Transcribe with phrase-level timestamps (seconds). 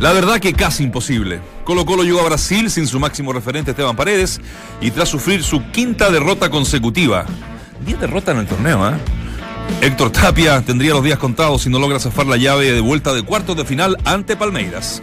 [0.00, 1.40] La verdad que casi imposible.
[1.64, 4.40] Colo Colo llegó a Brasil sin su máximo referente Esteban Paredes
[4.80, 7.26] y tras sufrir su quinta derrota consecutiva.
[7.84, 8.94] Diez derrotas en el torneo, ¿eh?
[9.80, 13.24] Héctor Tapia tendría los días contados si no logra zafar la llave de vuelta de
[13.24, 15.02] cuartos de final ante Palmeiras.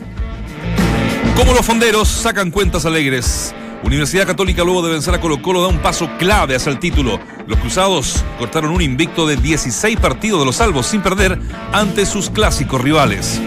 [1.36, 3.54] Como los fonderos sacan cuentas alegres.
[3.84, 7.20] Universidad Católica luego de vencer a Colo Colo da un paso clave hacia el título.
[7.48, 11.38] Los cruzados cortaron un invicto de 16 partidos de los salvos sin perder
[11.74, 13.42] ante sus clásicos rivales.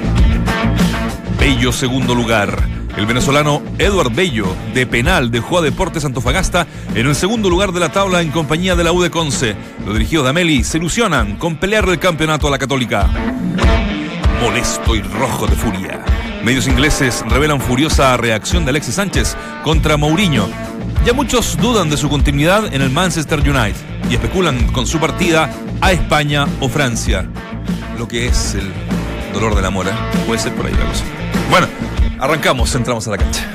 [1.39, 2.69] Bello segundo lugar.
[2.97, 7.79] El venezolano Edward Bello, de penal, dejó a Deportes Antofagasta en el segundo lugar de
[7.79, 9.55] la tabla en compañía de la U de Conce.
[9.85, 13.09] Los dirigidos de Ameli se ilusionan con pelear el campeonato a la Católica.
[14.43, 16.05] Molesto y rojo de furia.
[16.43, 20.49] Medios ingleses revelan furiosa reacción de Alexis Sánchez contra Mourinho.
[21.05, 23.77] Ya muchos dudan de su continuidad en el Manchester United
[24.11, 27.29] y especulan con su partida a España o Francia.
[27.97, 28.73] Lo que es el
[29.33, 29.93] dolor del amor, ¿eh?
[30.27, 31.05] Puede ser por ahí la cosa.
[31.51, 31.67] Bueno,
[32.19, 33.47] arrancamos, entramos a la cancha.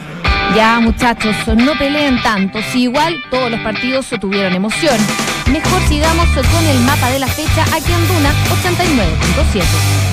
[0.55, 2.59] Ya, muchachos, no peleen tanto.
[2.71, 4.97] Si igual todos los partidos tuvieron emoción.
[5.52, 10.12] Mejor sigamos con el mapa de la fecha aquí en Duna 89.7.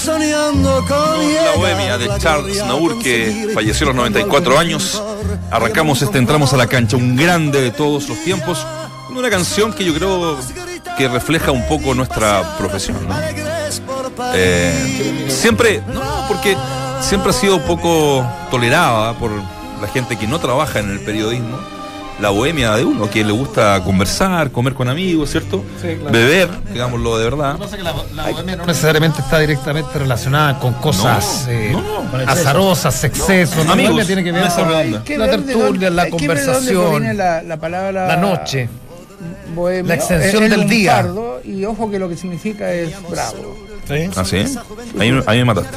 [0.00, 5.02] soñando con La bohemia de Charles Naur, que falleció a los 94 años.
[5.50, 8.66] Arrancamos este Entramos a la cancha, un grande de todos los tiempos,
[9.10, 10.38] una canción que yo creo
[10.96, 12.96] que refleja un poco nuestra profesión.
[13.06, 13.14] ¿no?
[14.34, 16.56] Eh, siempre, no, porque
[17.02, 21.58] siempre ha sido poco tolerada por la gente que no trabaja en el periodismo
[22.20, 25.64] la bohemia de uno, que le gusta conversar, comer con amigos, ¿cierto?
[25.80, 26.10] Sí, claro.
[26.12, 27.52] Beber, digámoslo de verdad.
[27.52, 31.44] Lo que pasa es que la, la bohemia no necesariamente está directamente relacionada con cosas
[31.46, 32.30] No, eh, no, no.
[32.30, 33.64] azarosas, excesos.
[33.66, 38.06] La Amigos, bohemia tiene que ver con la tertulia, la que conversación, la, la palabra
[38.08, 38.68] la noche.
[39.54, 39.88] bohemio.
[39.88, 41.06] la extensión del día.
[41.44, 43.56] Y ojo que lo que significa es bravo.
[44.16, 44.44] ¿Ah, sí?
[44.98, 45.76] Ahí, ahí me mataste.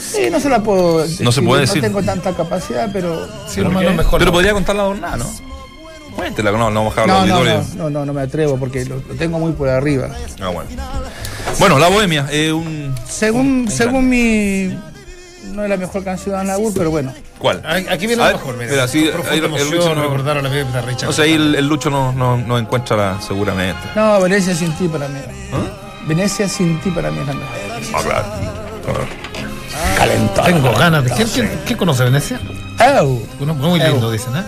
[0.00, 1.76] Sí, no se la puedo No se puede decir.
[1.76, 3.26] No tengo tanta capacidad, pero.
[3.48, 4.18] Sí, malo mejor.
[4.18, 4.32] Pero no.
[4.32, 5.26] podría contar la adornada, ¿no?
[6.14, 7.74] Cuéntela, no, no vamos a No, los no, auditores.
[7.74, 10.08] no, no, no, no me atrevo porque lo, lo tengo muy por arriba.
[10.40, 10.70] Ah, bueno.
[11.58, 12.94] Bueno, la bohemia, eh, un.
[13.08, 14.76] Según, un- según mi.
[15.52, 17.12] No es la mejor canción de Anabur, pero bueno.
[17.38, 17.62] ¿Cuál?
[17.90, 18.86] Aquí viene A lo mejor, mira.
[18.86, 21.08] sí, ahí el emoción, Lucho no- recordar a la vida de Richard.
[21.08, 23.80] O sea, ahí el, el Lucho no, no, no encuentra la, seguramente.
[23.96, 25.18] No, Venecia sin ti para mí.
[25.52, 26.04] ¿Ah?
[26.06, 27.54] Venecia sin ti para mí es la mejor.
[27.94, 28.24] Ah, claro.
[28.84, 30.44] claro.
[30.44, 31.10] Tengo ganas de.
[31.10, 32.40] ¿Quién, quién, quién conoce Venecia?
[33.40, 34.42] Uno muy lindo, dicen, ¿eh?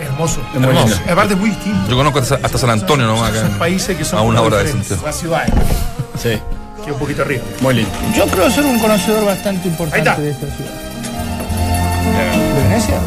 [0.00, 0.40] Hermoso.
[0.54, 0.96] Hermoso.
[1.10, 1.88] Aparte es muy distinto.
[1.90, 3.40] Yo conozco hasta, hasta San Antonio nomás acá.
[3.48, 4.70] Son países que son a una hora de.
[4.72, 5.02] Santiago.
[5.04, 5.42] La ciudad
[6.22, 6.38] Sí,
[6.84, 7.42] que un poquito arriba.
[7.60, 7.90] muy lindo.
[8.16, 10.20] Yo creo ser un conocedor bastante Ahí importante está.
[10.22, 10.70] de esta ciudad.
[12.54, 12.98] ¿De Venecia?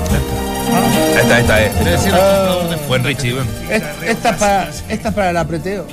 [1.20, 1.73] Esta, esta es.
[1.76, 2.55] Quiere decir, Ah.
[2.88, 3.49] Buen Richie, bueno.
[3.70, 5.85] Es- Esta es para, esta es para el apreteo.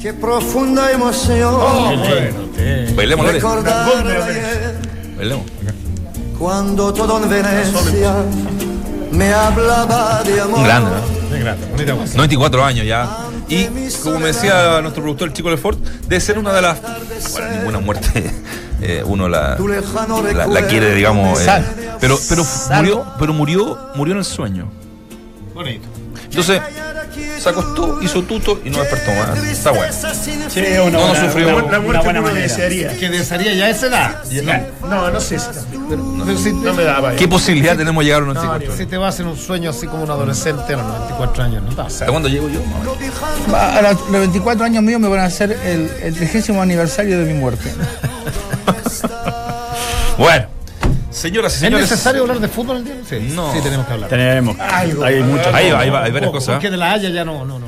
[0.00, 1.54] Qué profunda emoción.
[2.94, 3.38] Bailemos, Lore.
[3.38, 4.74] recordar el ayer,
[5.16, 5.44] Bailemos.
[6.38, 8.12] cuando todo en Venecia
[9.16, 10.58] me hablaba de amor.
[10.58, 11.38] Un grande, ¿no?
[11.38, 12.14] Grande, bonita voz.
[12.14, 13.18] 94 años ya.
[13.48, 13.66] Y
[14.02, 16.78] como me decía nuestro productor, el chico Lefort, debe ser una de las.
[17.32, 18.30] Bueno, ninguna muerte
[18.82, 21.40] eh, uno la, la, quiere, digamos.
[21.40, 21.64] eh,
[22.00, 22.44] pero pero
[22.76, 24.68] murió, pero murió, murió en el sueño.
[25.54, 25.86] Bonito.
[26.24, 26.60] Entonces,
[27.40, 29.38] se acostó, hizo tuto y no despertó más.
[29.44, 29.92] Está bueno.
[29.92, 31.46] Sí, No, una no buena- sufrió.
[31.48, 32.96] una, Una una muerte buena que desearía.
[32.96, 34.22] Que desearía ya esa edad.
[34.88, 35.46] No, no sé si
[35.88, 37.12] pero, Pero si, no me daba.
[37.14, 38.76] ¿Qué posibilidad tenemos de llegar a los no, 94?
[38.76, 41.82] si te vas en un sueño así como un adolescente a los 94 años, ¿no?
[41.82, 42.60] ¿Hasta cuándo llego yo?
[43.52, 47.18] Va, A la- los 24 años míos me van a hacer el, el 30 aniversario
[47.20, 47.72] de mi muerte.
[50.18, 50.46] Bueno,
[51.16, 52.94] señoras y ¿Es necesario hablar de fútbol el día?
[53.08, 53.52] Sí, No.
[53.52, 54.08] sí tenemos que hablar.
[54.10, 54.58] Tenemos.
[54.60, 55.04] Algo.
[55.04, 55.74] Hay muchas Ahí cosas.
[55.74, 56.54] va, ahí va, hay varias Poco, cosas.
[56.56, 57.66] Porque de la Haya ya no, no, no.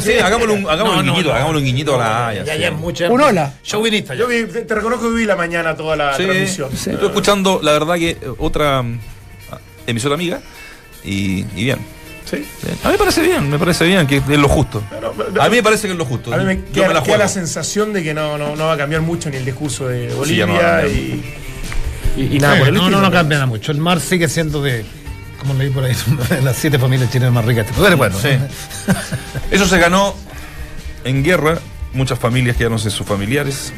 [0.00, 1.34] Sí, hagámosle un, hagámosle un No, no, guiñito, no.
[1.34, 2.44] hagámosle un guiñito a la Haya.
[2.44, 2.60] Ya, sí.
[2.60, 3.10] ya es mucha.
[3.10, 3.52] Un hola.
[3.64, 6.70] Yo vi, te, te reconozco que vi la mañana toda la Sí, transmisión.
[6.72, 8.98] estoy escuchando, la verdad que eh, otra mm,
[9.86, 10.40] emisora amiga
[11.04, 11.78] y, y bien.
[12.24, 12.46] Sí.
[12.84, 14.82] A mí me parece bien, me parece bien, que es lo justo.
[14.88, 15.12] Pero-
[15.42, 16.32] A mí me parece que es lo justo.
[16.32, 17.18] A mí me queda, me la queda juego.
[17.18, 20.14] la sensación de que no, no, no va a cambiar mucho ni el discurso de
[20.14, 20.88] Bolivia no a cambiar.
[20.88, 21.22] y,
[22.16, 23.72] y, y nada Sí, por el no, no, no cambia nada mucho.
[23.72, 24.84] El mar sigue siendo de.
[25.40, 25.94] Como leí por ahí,
[26.44, 27.66] las siete familias chilenas más ricas.
[27.80, 28.28] Pero bueno, Sí.
[29.50, 30.14] Eso se ganó
[31.04, 31.58] en guerra.
[31.92, 33.72] Muchas familias quedaron sin sus familiares.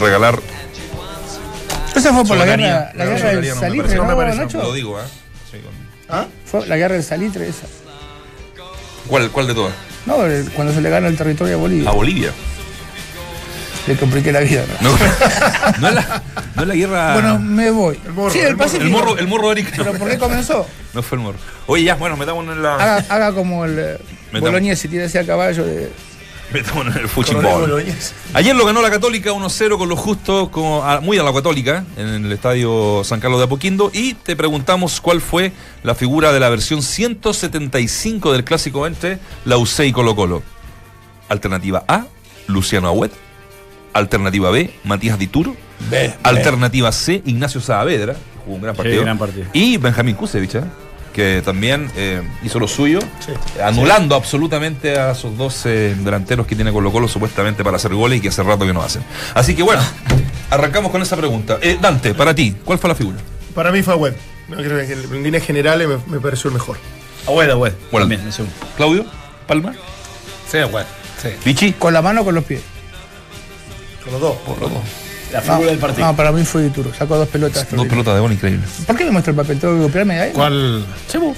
[0.00, 0.38] Regalar.
[1.94, 4.10] Esa fue por la guerra, la No, guerra del no me salitre, parece, no me
[4.10, 4.58] ¿no, parece, Nacho?
[4.62, 5.04] Lo digo, ¿eh?
[5.50, 6.26] Sí, con- ¿Ah?
[6.46, 7.66] Fue la guerra del salitre esa.
[9.08, 9.72] ¿Cuál, ¿Cuál de todas?
[10.06, 11.90] No, el- cuando se le gana el territorio a Bolivia.
[11.90, 12.30] A Bolivia.
[13.86, 14.64] Le compliqué la vida.
[14.80, 14.90] ¿no?
[14.90, 14.98] No,
[15.80, 16.22] no es la,
[16.54, 17.12] no es la guerra.
[17.14, 17.98] Bueno, me voy.
[18.14, 18.64] morro, sí, el el morro.
[18.64, 18.84] Pacífico.
[18.84, 19.74] el morro, el morro de Eric.
[19.76, 20.66] ¿Pero por qué comenzó?
[20.92, 21.38] No fue el morro.
[21.66, 22.74] Oye, ya, bueno, metámonos en la.
[22.74, 23.98] Haga, haga como el eh,
[24.32, 24.50] Metamos.
[24.52, 25.90] Boloñesi, tira ese a caballo de.
[26.52, 27.84] Metámonos en el fútbol.
[28.34, 31.84] Ayer lo ganó la Católica 1-0 con lo justo, como a- muy a la Católica,
[31.96, 33.90] en el estadio San Carlos de Apoquindo.
[33.94, 35.52] Y te preguntamos cuál fue
[35.84, 40.42] la figura de la versión 175 del clásico entre la UC y Colo Colo.
[41.28, 42.06] Alternativa A,
[42.48, 43.12] Luciano Agüet.
[43.92, 45.56] Alternativa B, Matías Dituro.
[46.22, 49.02] Alternativa C, Ignacio Saavedra, que jugó un gran partido.
[49.02, 49.46] gran partido.
[49.52, 50.62] Y Benjamín Kusevich, ¿eh?
[51.12, 53.00] que también eh, hizo lo suyo,
[53.62, 58.18] anulando absolutamente a esos dos eh, delanteros que tiene Colo Colo supuestamente para hacer goles
[58.18, 59.02] y que hace rato que no hacen.
[59.34, 59.82] Así que bueno,
[60.50, 61.58] arrancamos con esa pregunta.
[61.62, 63.18] Eh, Dante, para ti, ¿cuál fue la figura?
[63.54, 64.14] Para mí fue
[64.48, 66.76] que en líneas generales me, me pareció el mejor.
[67.26, 67.72] Agüed, Agüed.
[67.90, 68.08] Bueno.
[68.08, 68.22] También.
[68.76, 69.04] Claudio,
[69.46, 69.74] Palma,
[70.50, 70.88] Sí, bueno.
[71.22, 71.28] Sí.
[71.44, 71.72] Vichy.
[71.72, 72.62] Con la mano o con los pies.
[74.04, 74.36] Con los dos.
[75.32, 76.06] La figura no, del partido.
[76.06, 76.92] No, para mí fue Dituro.
[76.92, 77.66] Sacó dos pelotas.
[77.70, 78.64] Dos pelotas de gol increíble.
[78.86, 79.60] ¿Por qué me muestra el papel?
[79.60, 80.32] ¿Tengo que copiarme de ahí?
[80.32, 80.84] ¿Cuál?
[81.06, 81.36] Sí, vos.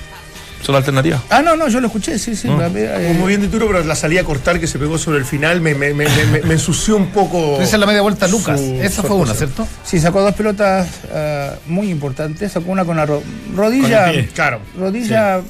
[0.63, 1.21] Son alternativas.
[1.29, 2.47] Ah, no, no, yo lo escuché, sí, sí.
[2.49, 2.57] No.
[2.71, 5.19] mí, eh, muy bien de Turo, pero la salida a cortar que se pegó sobre
[5.19, 7.57] el final me, me, me, me- me ensució un poco.
[7.61, 8.61] Esa es la media vuelta Lucas.
[8.61, 9.35] Su- Esa su fue una.
[9.35, 9.67] ¿cierto?
[9.85, 12.53] Sí, sacó dos pelotas ah, muy importantes.
[12.53, 13.25] Sacó una con la ro-
[13.57, 14.07] rodilla.
[14.07, 14.35] Con el pie.
[14.35, 14.61] Claro.
[14.79, 15.41] Rodilla.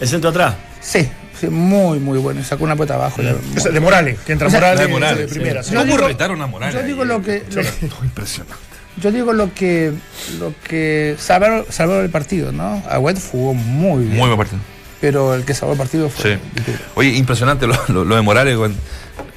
[0.00, 0.54] El centro atrás.
[0.80, 1.08] Sí,
[1.40, 2.42] sí, muy, muy bueno.
[2.44, 3.22] Sacó una pelota abajo.
[3.56, 5.62] Esa de Morales, que entra O sea, Morales, de Morales, de primera.
[5.62, 5.70] sí.
[5.70, 5.74] sí.
[5.74, 7.42] Yo ¿Cómo digo- retaron a Morales Yo digo lo que.
[7.50, 7.62] lo-
[8.04, 8.54] impresionante.
[9.00, 9.92] yo digo lo que.
[10.38, 12.82] Lo que salvaron, salvaron el partido, ¿no?
[12.88, 14.16] Agüet jugó muy bien.
[14.16, 14.60] Muy buen partido.
[15.00, 16.34] Pero el que salvó el partido fue.
[16.34, 16.72] Sí.
[16.94, 18.58] Oye, impresionante lo, de Morales.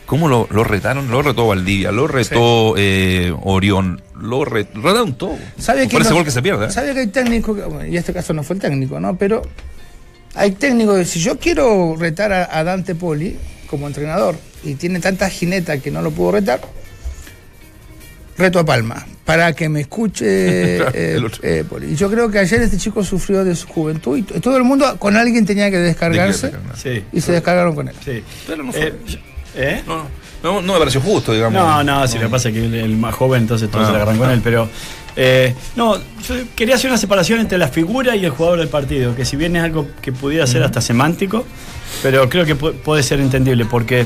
[0.06, 1.10] ¿Cómo lo, lo retaron?
[1.10, 5.38] Lo retó Valdivia, lo retó eh, Orión, lo re- retaron todo.
[5.58, 6.66] ¿Sabe Por que ese no- gol que se pierde.
[6.68, 6.72] ¿eh?
[6.72, 9.16] ¿Sabe que hay bueno, y este caso no fue el técnico, ¿no?
[9.18, 9.42] Pero
[10.36, 13.38] hay técnicos que si yo quiero retar a, a Dante Poli
[13.68, 16.62] como entrenador y tiene tanta jineta que no lo puedo retar,
[18.38, 20.26] reto a Palma para que me escuche
[20.78, 21.42] eh, el otro.
[21.44, 21.94] eh, Poli.
[21.94, 24.98] Y yo creo que ayer este chico sufrió de su juventud y todo el mundo
[25.00, 27.04] con alguien tenía que descargarse Sí.
[27.14, 27.96] y se descargaron con él.
[28.04, 28.24] Sí.
[28.48, 28.88] Pero no fue.
[28.88, 28.94] Eh,
[29.56, 29.84] ¿eh?
[29.88, 30.06] No,
[30.44, 31.54] no, no me pareció justo, digamos.
[31.62, 33.86] No, no, si lo que pasa es que el, el más joven, entonces todo Ah,
[33.86, 34.34] se le agarran con ah.
[34.34, 34.68] él, pero.
[35.16, 39.16] Eh, no, yo quería hacer una separación entre la figura y el jugador del partido,
[39.16, 41.46] que si bien es algo que pudiera ser hasta semántico,
[42.02, 44.06] pero creo que pu- puede ser entendible, porque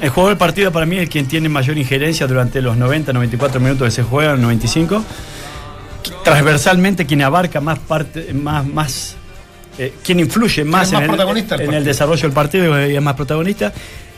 [0.00, 3.60] el jugador del partido para mí es quien tiene mayor injerencia durante los 90, 94
[3.60, 5.04] minutos que se juegan, 95.
[6.24, 9.16] Transversalmente quien abarca más parte, más, más
[9.78, 11.10] eh, quien influye más, en, el,
[11.60, 13.72] en desarrollo del partido y es más protagonista.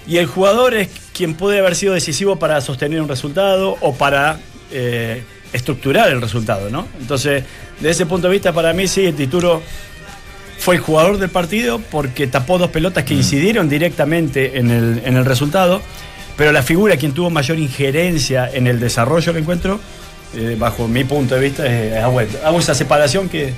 [0.07, 4.39] Y el jugador es quien puede haber sido decisivo para sostener un resultado o para
[4.73, 6.87] eh, estructurar el resultado, ¿no?
[7.01, 7.45] Entonces,
[7.81, 9.63] de ese punto de vista, para mí sí, el Tituro
[10.59, 15.17] fue el jugador del partido porque tapó dos pelotas que incidieron directamente en el, en
[15.17, 15.81] el resultado,
[16.37, 19.81] pero la figura quien tuvo mayor injerencia en el desarrollo del encuentro,
[20.35, 22.29] eh, bajo mi punto de vista, es Agüed.
[22.45, 23.53] Hago esa separación que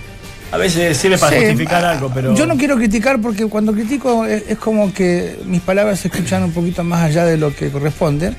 [0.53, 2.35] a veces sirve para Sí, justificar ah, algo, pero...
[2.35, 6.45] Yo no quiero criticar porque cuando critico es, es como que mis palabras se escuchan
[6.45, 8.35] un poquito más allá de lo que corresponde.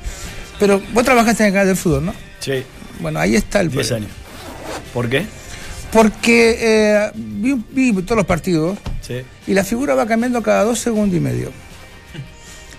[0.59, 2.13] Pero vos trabajaste en el canal del fútbol, ¿no?
[2.39, 2.63] Sí,
[3.03, 4.07] Bueno, ahí está el 10 problema.
[4.07, 4.17] años.
[4.93, 5.25] ¿Por qué?
[5.91, 9.21] Porque eh, vi, vi todos los partidos Sí.
[9.45, 11.51] y la figura va cambiando cada dos segundos y medio.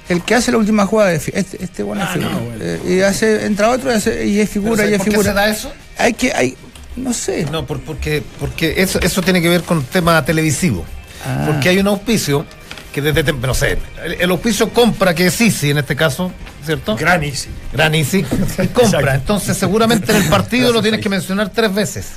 [0.09, 2.33] El que hace la última jugada de este, este buena Ah, figura.
[2.33, 2.59] no, bueno.
[2.65, 5.29] Eh, y hace, entra otro y, hace- y es figura y es ¿Por qué figura.
[5.31, 5.73] se da eso?
[5.97, 6.57] Hay que, hay,
[6.97, 7.47] no sé.
[7.51, 10.85] No, por- porque, porque eso, eso tiene que ver con tema televisivo.
[11.27, 11.45] Ah.
[11.47, 12.45] Porque hay un auspicio
[12.93, 16.33] que desde, no sé, el, el auspicio compra, que es Easy en este caso,
[16.65, 16.97] ¿cierto?
[16.97, 17.49] Gran Easy.
[17.73, 18.25] Gran Easy.
[18.63, 19.15] y compra.
[19.15, 22.13] Entonces seguramente en el partido lo tienes que mencionar tres veces.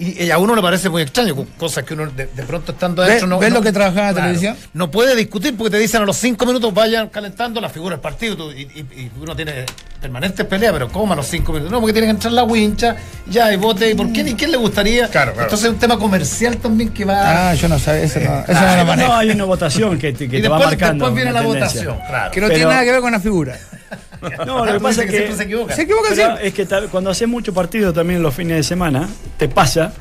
[0.00, 2.72] Y, y a uno le parece muy extraño, co- cosas que uno de, de pronto
[2.72, 3.38] estando ¿Ves- adentro no.
[3.38, 4.56] ves no- lo que trabajaba en la televisión?
[4.72, 8.00] No puede discutir porque te dicen a los cinco minutos vayan calentando la figura del
[8.00, 9.66] partido tú- y, y- y uno tiene
[10.00, 11.70] permanentes peleas, pero ¿cómo a los cinco minutos?
[11.70, 12.96] No, porque tiene que entrar la wincha,
[13.28, 14.22] ya, y vote, ¿y por qué?
[14.22, 15.08] ¿Y quién le gustaría?
[15.08, 15.46] Claro, claro.
[15.48, 17.50] Entonces es un tema comercial también que va.
[17.50, 18.58] Ah, yo no sabía, eso no, eso no
[18.92, 21.04] Ah, No, hay una votación que, que y te va después, marcando.
[21.04, 21.80] después viene la tendencia.
[21.82, 22.30] votación, claro.
[22.30, 23.58] Que no Pero- tiene nada que ver con la figura.
[24.46, 25.16] No, lo que pasa es que.
[25.16, 25.74] siempre se equivoca.
[25.74, 26.46] Se equivoca siempre.
[26.48, 29.92] es que cuando haces mucho partido también los fines de semana, te pasa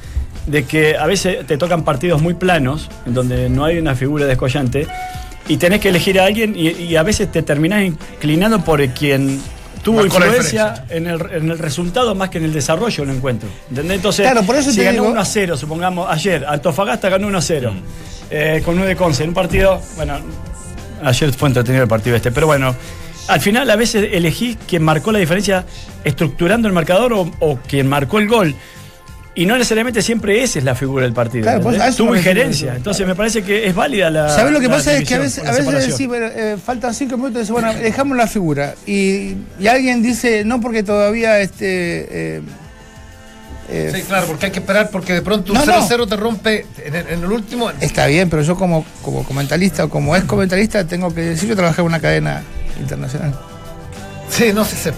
[0.46, 4.26] de que a veces te tocan partidos muy planos, en donde no hay una figura
[4.26, 4.88] descollante,
[5.48, 9.42] y tenés que elegir a alguien y, y a veces te terminás inclinando por quien
[9.84, 13.48] tuvo Marcó influencia en el, en el resultado más que en el desarrollo del encuentro.
[13.70, 13.96] ¿Entendés?
[13.98, 17.28] Entonces, Claro, por eso si te ganó digo- 1 a 0, supongamos, ayer, Antofagasta ganó
[17.28, 17.74] 1 a 0,
[18.30, 20.20] eh, con 9 Conce, en un partido, bueno,
[21.04, 22.76] ayer fue entretenido el partido este, pero bueno,
[23.30, 25.66] al final a veces elegís quien marcó la diferencia
[26.04, 28.56] estructurando el marcador o, o quien marcó el gol.
[29.36, 31.44] Y no necesariamente siempre esa es la figura del partido.
[31.44, 32.76] Claro, pues, Tuvo injerencia.
[32.76, 34.28] Entonces me parece que es válida la.
[34.28, 34.98] ¿Sabes lo que pasa?
[34.98, 38.18] Es que a veces, a decís, bueno, eh, faltan cinco minutos y dice, bueno, dejamos
[38.18, 38.74] la figura.
[38.86, 42.36] Y, y alguien dice, no, porque todavía este.
[42.38, 42.42] eh,
[43.70, 45.88] eh, Sí, claro, porque hay que esperar porque de pronto un No, no.
[45.88, 47.72] 0-0 te rompe en el, en el último.
[47.80, 51.56] Está bien, pero yo como, como comentarista o como ex comentarista tengo que decir, yo
[51.56, 52.42] trabajé en una cadena
[52.80, 53.34] internacional.
[54.30, 54.76] Sí, no sé.
[54.76, 54.94] sé.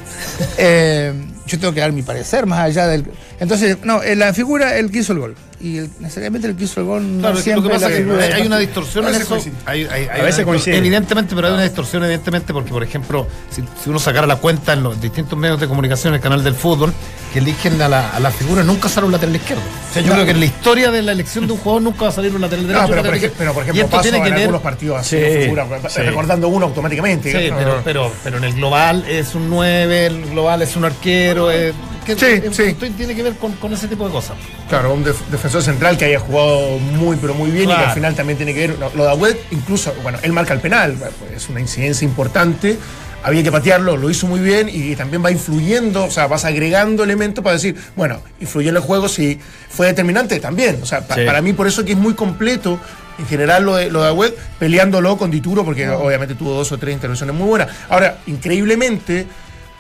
[0.58, 1.14] Eh,
[1.48, 3.06] yo tengo que dar mi parecer más allá del...
[3.40, 5.36] Entonces, no, eh, la figura, el que hizo el gol.
[5.64, 7.74] Y el- necesariamente el que hizo el gol no Claro, es que lo siempre que
[7.76, 9.52] pasa es que hay, una distorsión A en veces eso.
[9.66, 10.78] Hay, hay- hay A veces distor- coincide.
[10.78, 14.74] Evidentemente, pero hay una distorsión, evidentemente, porque, por ejemplo, si, si uno sacara la cuenta
[14.74, 16.92] en los distintos medios de comunicación, el canal del fútbol,
[17.32, 19.62] que eligen a la, a la figura, nunca sale un lateral izquierdo.
[19.90, 22.04] O sea, yo creo que en la historia de la elección de un jugador nunca
[22.04, 22.82] va a salir un lateral derecho.
[22.82, 23.62] No, pero por, ejemplo, pero por izquierdo.
[23.62, 24.42] ejemplo, y esto paso tiene que en ver.
[24.42, 26.02] algunos partidos así, Sí, figura, sí.
[26.02, 27.32] recordando uno automáticamente.
[27.32, 31.52] Sí, pero, pero, pero en el global es un 9, el global es un arquero.
[31.52, 31.72] eh,
[32.06, 32.64] que- Sí, eh, sí.
[32.64, 34.36] esto tiene que ver con, con ese tipo de cosas.
[34.70, 37.94] Claro, un def- defensor central que haya jugado muy, pero muy bien y que al
[37.94, 38.80] final también tiene que ver.
[38.80, 40.98] no, Lo de Agüed, incluso, bueno, él marca el penal,
[41.36, 42.78] es una incidencia importante.
[43.24, 47.04] Había que patearlo, lo hizo muy bien y también va influyendo, o sea, vas agregando
[47.04, 49.40] elementos para decir, bueno, influyó en el juego, si
[49.70, 50.80] fue determinante también.
[50.82, 51.22] O sea, pa- Sí.
[51.26, 52.80] para mí por eso que es muy completo
[53.20, 56.80] en general lo de, lo de Agüed, peleándolo con Dituro, porque obviamente tuvo dos o
[56.80, 57.68] tres intervenciones muy buenas.
[57.90, 59.28] Ahora, increíblemente,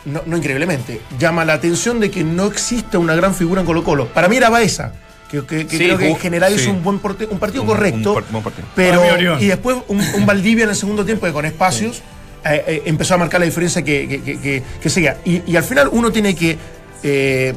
[0.06, 3.84] no, no increíblemente, llama la atención de que no existe una gran figura en Colo
[3.84, 4.08] Colo.
[4.08, 4.94] Para mí era Baeza,
[5.30, 6.62] que, que- que Sí, creo que en general sí.
[6.62, 8.68] hizo un buen porte- un partido Un- correcto, un buen partido.
[8.76, 9.04] pero
[9.40, 12.02] y después un, un Valdivia en el segundo tiempo que con espacios
[12.44, 15.18] eh, eh, empezó a marcar la diferencia que, que, que- que- que seguía.
[15.24, 16.58] Y, y al final uno tiene que
[17.04, 17.54] eh,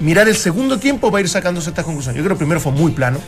[0.00, 2.16] mirar el segundo tiempo para ir sacándose estas conclusiones.
[2.16, 3.18] Yo creo que el primero fue muy plano.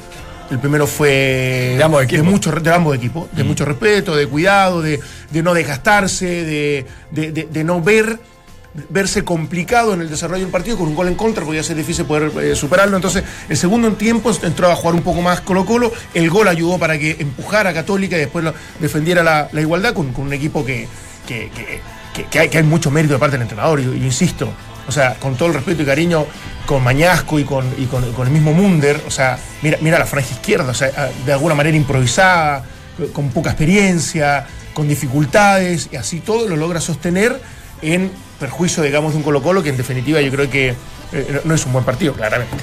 [0.51, 2.25] El primero fue De ambos equipos.
[2.25, 6.87] mucho, re- de ambos equipos, de mucho respeto, de cuidado, de, de no desgastarse, de,
[7.11, 8.19] de- de- de no ver
[8.89, 12.05] verse complicado en el desarrollo del partido con un gol en contra, podía ser difícil
[12.05, 12.97] poder eh, superarlo.
[12.97, 16.79] Entonces, el segundo tiempo entró a jugar un poco más Colo Colo, el gol ayudó
[16.79, 18.45] para que empujara a Católica y después
[18.81, 20.89] defendiera la, igualdad con, un equipo que,
[21.27, 24.49] que, que- hay, que hay mucho mérito de parte del entrenador, y, y insisto.
[24.89, 26.27] O sea, con todo el respeto y cariño,
[26.65, 30.31] con Mañasco y con, y con el mismo Munder, o sea, mira, mira la franja
[30.33, 32.65] izquierda, o sea, ah, de alguna manera improvisada,
[33.13, 37.41] con poca experiencia, con dificultades, y así todo lo logra sostener
[37.83, 40.75] en perjuicio, digamos, de un Colo Colo que en definitiva yo creo que
[41.13, 42.57] eh, no es un buen partido, claramente.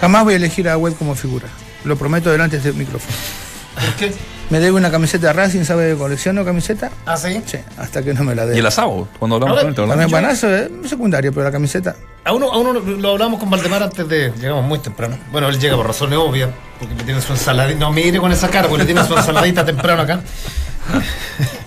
[0.00, 1.46] Jamás voy a elegir a Web como figura.
[1.84, 3.14] Lo prometo delante de este micrófono.
[3.74, 4.12] ¿Por qué?
[4.50, 6.90] Me debe una camiseta de Racing, ¿sabe de colecciono camiseta?
[7.06, 7.42] ¿Ah, sí?
[7.46, 8.58] Sí, hasta que no me la Y dé.
[8.58, 9.74] el asado, cuando hablamos con él.
[9.74, 11.96] También buenazo, es secundario, pero la camiseta.
[12.24, 14.32] A uno, a uno lo hablamos con Valdemar antes de.
[14.38, 15.18] Llegamos muy temprano.
[15.32, 17.78] Bueno, él llega por razones obvias, porque le tiene su ensaladita.
[17.80, 20.20] No mire con esa cara, porque le tiene su ensaladita temprano acá.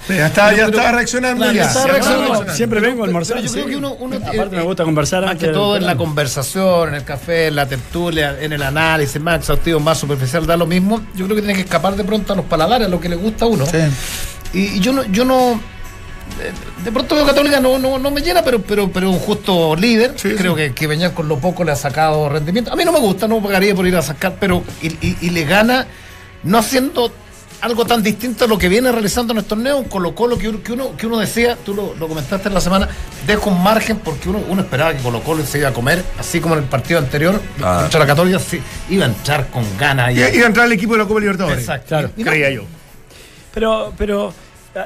[0.10, 1.44] Ya está, ya Pero- estaba reaccionando.
[1.44, 1.66] Claro, ya.
[1.66, 2.34] estaba reaccionando.
[2.34, 3.42] estaba Siempre vengo a Pero almorzar.
[3.42, 3.94] yo creo que uno.
[4.00, 7.48] uno Aparte me gusta conversar Más antes que todo en la conversación, en el café,
[7.48, 11.02] en la tertulia, en el análisis más exhaustivo, más superficial, da lo mismo.
[11.16, 13.16] Yo creo que tiene que escapar de pronto a los paladares, a lo que le
[13.16, 13.66] gusta a uno.
[13.66, 13.78] Sí.
[14.54, 15.60] Y, y yo no, yo no.
[16.38, 19.76] de- De pronto veo Católica no, no, no me llena, pero pero pero un justo
[19.76, 20.14] líder.
[20.16, 22.72] Sí, Creo que, que Beñat con lo poco le ha sacado rendimiento.
[22.72, 25.30] A mí no me gusta, no pagaría por ir a sacar, pero y, y- y
[25.32, 25.86] le gana
[26.44, 27.12] no haciendo
[27.62, 30.48] algo tan distinto a lo que viene realizando en el torneo, un Colo Colo que
[30.50, 32.88] uno, que uno, que uno decía, tú lo, lo comentaste en la semana,
[33.26, 36.40] deja un margen porque uno, uno esperaba que Colo Colo se iba a comer, así
[36.40, 37.80] como en el partido anterior, Ah.
[37.82, 38.60] contra la Católica, sí,
[38.90, 40.12] iba a entrar con ganas.
[40.14, 41.60] Y- Iba a entrar el equipo de la Copa Libertadores.
[41.60, 41.88] Exacto.
[41.88, 42.10] Claro.
[42.16, 42.64] Y no, Creía yo.
[43.54, 44.34] Pero, pero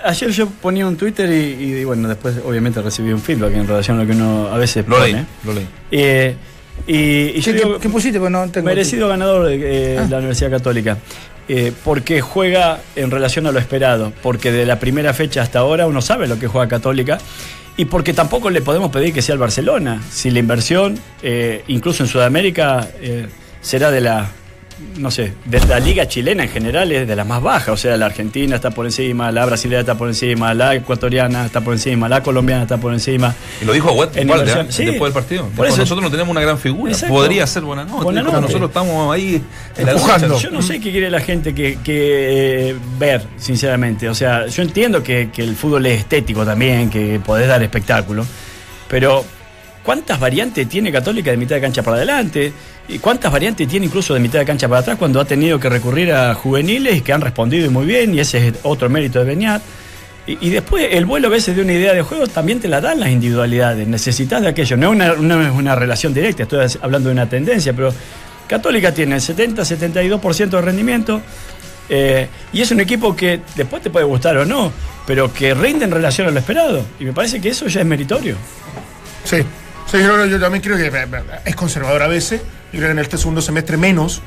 [0.06, 3.98] ayer yo ponía un Twitter y, y, bueno, después obviamente recibí un feedback en relación
[3.98, 5.26] a lo que uno a veces Lo leí, pone.
[5.44, 5.68] lo leí.
[5.92, 6.36] Eh,
[6.88, 6.94] y,
[7.38, 8.18] y yo ¿Qué, digo, qué- qué pusiste?
[8.20, 10.98] Pues no tengo merecido ganador de eh, la Universidad Católica.
[11.54, 14.14] Eh, porque juega en relación a lo esperado.
[14.24, 17.18] Porque de la primera fecha hasta ahora uno sabe lo que juega Católica.
[17.76, 20.02] Y porque tampoco le podemos pedir que sea el Barcelona.
[20.10, 23.28] Si la inversión, eh, incluso en Sudamérica, eh,
[23.60, 24.32] será de la,
[24.98, 27.70] no sé, de la liga chilena en general es de las más bajas.
[27.70, 31.62] O sea, la argentina está por encima, la brasileña está por encima, la ecuatoriana está
[31.62, 33.34] por encima, la colombiana está por encima.
[33.62, 34.72] Y lo dijo inversión, ¿eh?
[34.72, 34.86] sí.
[34.86, 35.48] después del partido.
[35.56, 36.92] Por eso- nosotros no tenemos una gran figura.
[36.92, 37.14] Exacto.
[37.16, 38.22] Podría ser buena noche.
[38.22, 39.42] Nosotros estamos ahí
[39.78, 40.40] Empujando.
[40.40, 44.10] Yo no sé qué quiere la gente que, que, eh, ver, sinceramente.
[44.10, 48.26] O sea, yo entiendo que, que el fútbol es estético también, que podés dar espectáculo,
[48.88, 49.24] pero
[49.84, 52.52] ¿cuántas variantes tiene Católica de mitad de cancha para adelante?
[52.92, 55.70] ¿Y cuántas variantes tiene incluso de mitad de cancha para atrás cuando ha tenido que
[55.70, 58.14] recurrir a juveniles que han respondido muy bien?
[58.14, 59.62] Y ese es otro mérito de Beñat.
[60.28, 63.00] Y, después el vuelo a veces de una idea de juego también te la dan
[63.00, 63.88] las individualidades.
[63.88, 64.76] Necesitas de aquello.
[64.76, 67.94] No es una, una relación directa, estoy hablando de una tendencia, pero
[68.46, 71.22] Católica tiene el 70-72% de rendimiento.
[71.90, 74.72] eh, y es un equipo que después te puede gustar o no,
[75.08, 76.86] pero que rinde en relación a lo esperado.
[77.00, 78.36] Y me parece que eso ya es meritorio.
[79.24, 79.38] Sí,
[79.92, 81.08] sí yo, yo también creo que eh,
[81.46, 82.42] es conservador a veces.
[82.72, 84.22] Yo creo que en este segundo semestre menos.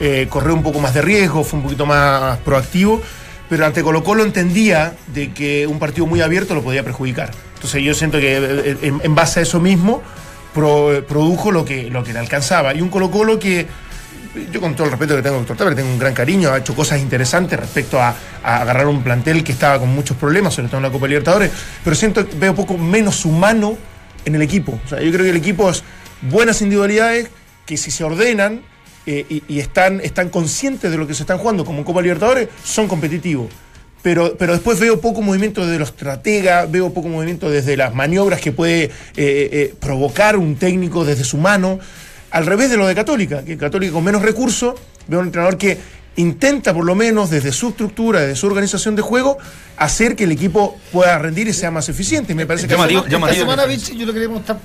[0.00, 3.02] Eh, corrió un poco más de riesgo, fue un poquito más proactivo.
[3.48, 7.30] Pero ante Colo Colo entendía de que un partido muy abierto lo podía perjudicar.
[7.54, 10.02] Entonces yo siento que eh, en, base a eso mismo
[10.54, 12.74] pro- produjo lo que, lo que le alcanzaba.
[12.74, 13.66] Y un Colo Colo que
[14.52, 16.74] yo con todo el respeto que tengo doctor le tengo un gran cariño, ha hecho
[16.74, 20.76] cosas interesantes respecto a, a agarrar un plantel que estaba con muchos problemas, sobre todo
[20.76, 21.50] en la Copa Libertadores,
[21.82, 23.76] pero siento veo poco menos humano
[24.24, 24.78] en el equipo.
[24.90, 25.82] Yo creo que el equipo es
[26.22, 27.28] buenas individualidades
[27.66, 28.62] que si se ordenan
[29.06, 32.02] eh, y, y están, están conscientes de lo que se están jugando como en Copa
[32.02, 33.48] Libertadores, son competitivos.
[34.02, 38.40] Pero, pero después veo poco movimiento desde los estrategas, veo poco movimiento desde las maniobras
[38.40, 41.78] que puede eh, eh, provocar un técnico desde su mano.
[42.30, 44.74] Al revés de lo de Católica, que Católica con menos recursos,
[45.08, 45.78] veo un entrenador que
[46.18, 49.38] intenta por lo menos desde su estructura, desde su organización de juego,
[49.76, 52.34] hacer que el equipo pueda rendir y sea más eficiente.
[52.34, 54.58] Me parece que Llamativo, esta semana, yo le quería preguntar,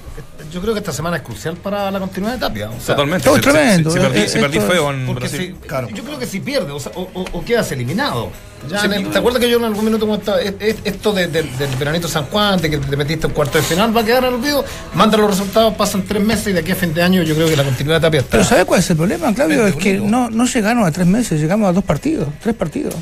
[0.53, 2.69] yo creo que esta semana es crucial para la continuidad de Tapia.
[2.69, 3.23] o sea, Totalmente.
[3.25, 5.55] Todo Si- si- tremendo, Si, perdí, eh, si perdí esto feo en Porque Brasil.
[5.61, 5.89] si- Claro.
[5.89, 8.29] yo creo que si pierde o, sea, o- o- quedas eliminado.
[8.69, 11.11] Ya Sí, en el- ¿Te acuerdas que yo en algún minuto comentaba es- es- esto
[11.11, 13.99] de- de- del veranito San Juan, de que te metiste en cuarto de final, va
[14.01, 14.63] a quedar al olvido?
[14.93, 17.47] Manda los resultados, pasan tres meses y de aquí a fin de año yo creo
[17.49, 18.31] que la continuidad de Tapia está.
[18.31, 19.67] Pero ¿sabe cuál es el problema, Claudio?
[19.67, 22.93] Es Es que no, no llegaron a tres meses, llegamos a dos partidos, tres partidos.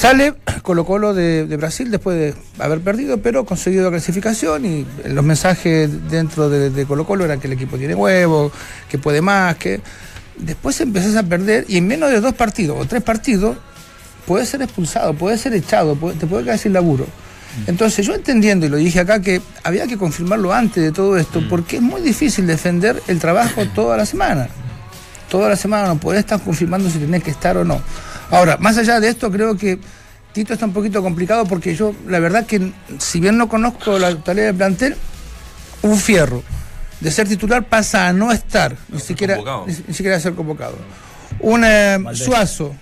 [0.00, 0.32] Sale
[0.62, 5.22] Colo Colo de, de Brasil después de haber perdido, pero conseguido la clasificación y los
[5.22, 8.50] mensajes dentro de, de Colo Colo eran que el equipo tiene huevo,
[8.88, 9.80] que puede más, que...
[10.38, 13.58] Después empezás a perder y en menos de dos partidos o tres partidos
[14.26, 17.04] puede ser expulsado, puede ser echado, puede- te puede quedar sin laburo.
[17.66, 21.42] Entonces yo entendiendo, y lo dije acá, que había que confirmarlo antes de todo esto,
[21.50, 24.48] porque es muy difícil defender el trabajo toda la semana.
[25.28, 27.82] Toda la semana no podés estar confirmando si tenés que estar o no.
[28.30, 29.78] Ahora, más allá de esto, creo que
[30.32, 34.10] Tito está un poquito complicado porque yo, la verdad que si bien no conozco la
[34.10, 34.96] totalidad del plantel,
[35.82, 36.42] un fierro
[37.00, 40.76] de ser titular pasa a no estar, ni, siquiera, ni, ni siquiera a ser convocado.
[41.40, 41.98] Un eh.
[42.12, 42.74] Suazo,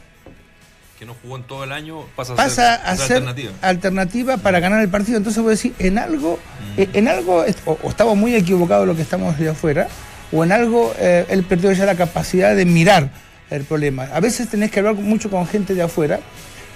[0.99, 3.53] Que no jugó en todo el año, pasa, pasa a a ser alternativa.
[3.63, 5.17] alternativa para ganar el partido.
[5.17, 6.39] Entonces voy a decir, en algo,
[6.77, 9.89] eh, en algo o estamos muy equivocados lo que estamos de afuera,
[10.33, 13.11] o en algo eh, él perdió ya la capacidad de mirar
[13.51, 14.05] el problema.
[14.13, 16.21] A veces tenés que hablar mucho con gente de afuera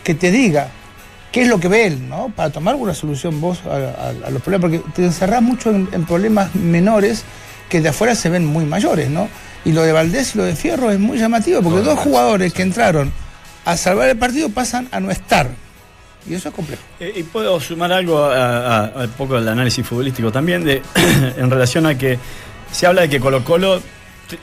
[0.05, 0.69] que te diga
[1.31, 2.33] qué es lo que ve él, ¿no?
[2.35, 5.89] Para tomar una solución vos a, a- a los problemas, porque te encerrás mucho en,
[5.93, 7.25] en problemas menores
[7.69, 9.29] que de afuera se ven muy mayores, ¿no?
[9.65, 12.63] Y lo de Valdés y lo de Fierro es muy llamativo, porque dos jugadores que
[12.63, 13.13] entraron
[13.65, 15.49] a salvar el partido pasan a no estar.
[16.29, 16.83] Y eso es complejo.
[17.01, 20.83] Eh, Y puedo sumar algo a, a- un poco del análisis futbolístico también, de,
[21.37, 22.19] en relación a que
[22.71, 23.81] se habla de que Colo Colo,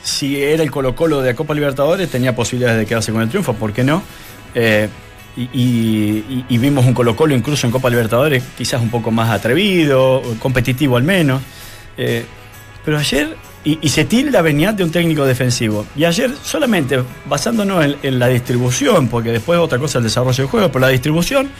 [0.02, 3.28] si era el Colo Colo de la Copa Libertadores, tenía posibilidades de quedarse con el
[3.28, 4.02] triunfo, ¿por qué no?
[4.54, 4.88] Eh,
[5.36, 10.96] y, vimos un Colo Colo incluso en Copa Libertadores quizás un poco más atrevido, competitivo
[10.96, 11.40] al menos.
[11.96, 12.24] Eh,
[12.84, 15.86] pero ayer, y, y se tilda a Beñat de un técnico defensivo.
[15.96, 20.68] Y ayer, solamente basándonos en, la distribución, porque después otra cosa el desarrollo del juego,
[20.68, 21.50] pero la distribución,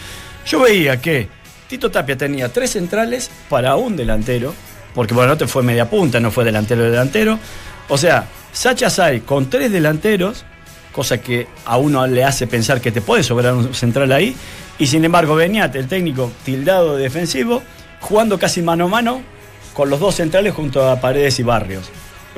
[0.47, 1.29] yo veía que
[1.69, 4.55] Tito Tapia tenía tres centrales para un delantero,
[4.95, 7.39] porque bueno, no te fue media punta, no fue delantero de delantero.
[7.91, 10.45] O sea, Sacha Sai con tres delanteros,
[10.93, 14.35] cosa que a uno le hace pensar que te puede sobrar un central ahí,
[14.79, 17.63] y sin embargo Beñat, el técnico tildado de defensivo,
[18.01, 19.23] jugando casi mano a mano
[19.75, 21.91] con los dos centrales junto a Paredes y Barrios,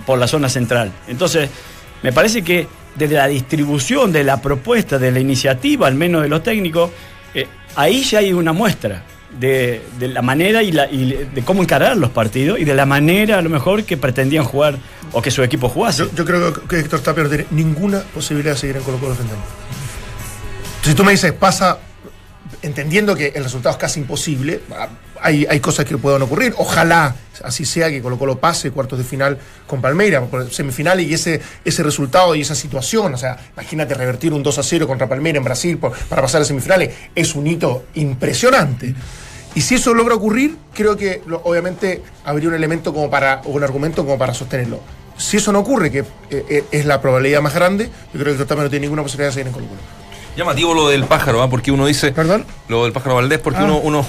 [0.07, 0.91] por la zona central.
[1.07, 1.51] Entonces,
[2.03, 6.29] me parece que desde la distribución de la propuesta, de la iniciativa, al menos de
[6.29, 6.91] los técnicos,
[7.35, 9.03] eh, ahí ya hay una muestra
[9.39, 13.43] de, la manera y, la, de cómo encarar los partidos y de la manera a
[13.43, 14.79] lo mejor que pretendían jugar
[15.13, 16.09] o que su equipo jugase.
[16.15, 19.45] Yo, creo que Héctor Tapia no tiene ninguna posibilidad de seguir en Colo Colo defendiendo.
[20.83, 21.79] Si tú me dices, pasa
[22.63, 24.61] entendiendo que el resultado es casi imposible,
[25.23, 26.55] hay, hay cosas que puedan ocurrir.
[26.59, 31.41] Ojalá así sea que Colo Colo pase cuartos de final con Palmeiras, semifinal y ese,
[31.65, 33.15] ese resultado y esa situación.
[33.15, 36.43] O sea, imagínate revertir un 2 a 0 contra Palmeiras en Brasil por- para pasar
[36.43, 36.91] a semifinales.
[37.15, 38.95] Es un hito impresionante.
[39.55, 43.51] Y si eso logra ocurrir, creo que lo- obviamente habría un elemento como para, o
[43.51, 44.81] un argumento como para sostenerlo.
[45.19, 46.05] Si eso no ocurre, que eh,
[46.49, 49.33] eh, es la probabilidad más grande, yo creo que el no tiene ninguna posibilidad de
[49.35, 49.81] seguir en Colo Colo.
[50.37, 51.51] Llamativo lo del pájaro, ¿ah?
[51.51, 52.13] porque uno dice.
[52.13, 52.45] ¿Perdón?
[52.69, 53.65] Lo del pájaro Valdés, porque Ah.
[53.65, 54.07] uno, uno,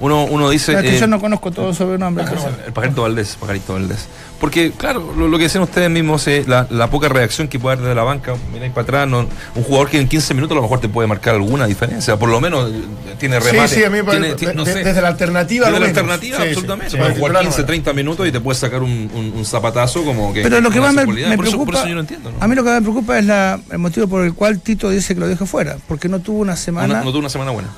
[0.00, 0.72] uno, uno dice.
[0.74, 2.28] Es que eh, yo no conozco todo sobre nombres.
[2.66, 4.06] El pajarito Valdés, pajarito Valdés.
[4.42, 7.76] Porque, claro, lo, lo que decían ustedes mismos, eh, la, la poca reacción que puede
[7.76, 9.20] dar desde la banca, mira ahí para atrás, no-
[9.54, 12.28] un jugador que en 15 minutos a lo mejor te puede marcar alguna diferencia, por
[12.28, 12.82] lo menos eh,
[13.20, 13.68] tiene remate.
[13.68, 15.66] Sí, sí, a mí tiene- tiene- no de- sé, desde la alternativa.
[15.68, 16.90] desde la alternativa, Sí, absolutamente.
[16.90, 17.66] Sí, puede jugar titular 15, no.
[17.66, 20.42] 30 minutos y te puede sacar un, un- un zapatazo como que.
[20.42, 22.32] Pero lo que más me, me por, eso, preocupa, por eso yo no entiendo.
[22.32, 22.36] ¿no?
[22.40, 25.14] a mí lo que me preocupa es la- el motivo por el cual Tito dice
[25.14, 26.94] que lo deje fuera, porque no tuvo una semana.
[26.94, 27.68] Una- no tuvo una semana buena.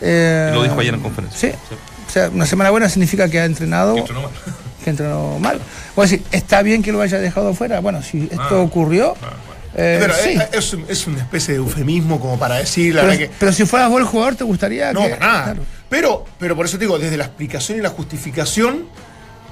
[0.00, 1.50] eh, Lo dijo ayer en conferencia.
[1.50, 1.56] Sí.
[2.06, 4.04] O sea, una semana buena significa que ha entrenado, Que.
[4.84, 5.58] que entrenó mal.
[5.96, 7.80] Voy a decir, ¿está bien que lo haya dejado fuera?
[7.80, 8.60] Bueno, si esto Ah.
[8.60, 9.14] ocurrió,
[9.76, 10.30] eh, Pero sí.
[10.52, 13.34] es, es un- es una especie de eufemismo como para decir la pero, verdad que.
[13.40, 15.10] pero si fueras vos el jugador, ¿te gustaría No, que.?
[15.16, 15.44] para nada.
[15.44, 15.62] Claro.
[15.88, 18.84] Pero, pero por eso te digo, desde la explicación y la justificación,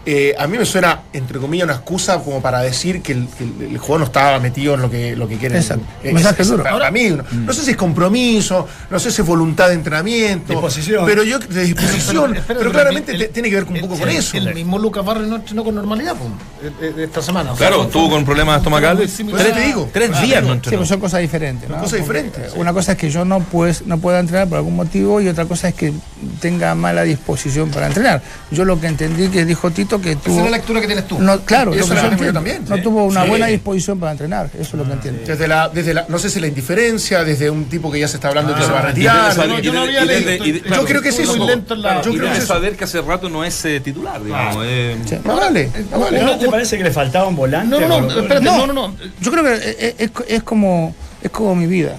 [0.05, 3.45] eh, a mí me suena, entre comillas, una excusa como para decir que el, que
[3.45, 5.59] el- el juego no estaba metido en lo que, lo que quieren.
[5.59, 5.85] Exacto.
[6.03, 6.65] Eh, Mensaje duro.
[6.65, 10.53] Para, mí, no, no sé si es compromiso, no sé si es voluntad de entrenamiento.
[10.53, 11.07] Disposición.
[11.07, 12.33] Pero yo, de disposición.
[12.33, 14.37] Pero- pero, pero claramente el- te- tiene que ver un el- poco con el- eso.
[14.37, 17.53] El mismo Lucas Barrio no entrenó con normalidad pues, eh, eh, esta semana.
[17.53, 19.13] O sea, Claro, fue- tuvo con problemas estomacales.
[19.15, 19.89] Tres, te digo.
[19.93, 20.79] Tres Ah, días no Sí, entrenó.
[20.79, 21.69] pues son cosas diferentes.
[21.69, 21.77] ¿no?
[21.77, 22.59] Son cosas diferentes, sí.
[22.59, 25.45] Una cosa es que yo no, pues, no pueda entrenar por algún motivo y otra
[25.47, 25.93] cosa es que
[26.41, 28.23] tenga mala disposición para entrenar.
[28.51, 31.19] Yo lo que entendí que dijo Tito que Esa es la lectura que tienes tú.
[31.21, 32.83] No, claro, Y lo eso que yo también, No sí.
[32.83, 33.29] tuvo una Sí.
[33.29, 35.23] buena disposición para entrenar, eso es lo que entiendo.
[35.27, 38.17] Desde la, desde la, no sé si la indiferencia, desde un tipo que ya se
[38.17, 39.61] está hablando de que se va a retirar.
[39.63, 42.47] yo no había leído, Yo creo que sí, estuvo eso- yo Y creo que eso-
[42.47, 44.65] saber que hace rato no es eh, titular, digamos.
[44.67, 44.97] eh.
[45.25, 46.23] No vale, no vale.
[46.23, 47.69] ¿No te parece que le faltaba un volante?
[47.69, 48.21] No, no, no, Colo Colo?
[48.23, 48.67] espérate, No.
[48.67, 48.97] no, no, no.
[49.21, 51.97] Yo creo que es, es- es como, es como mi vida.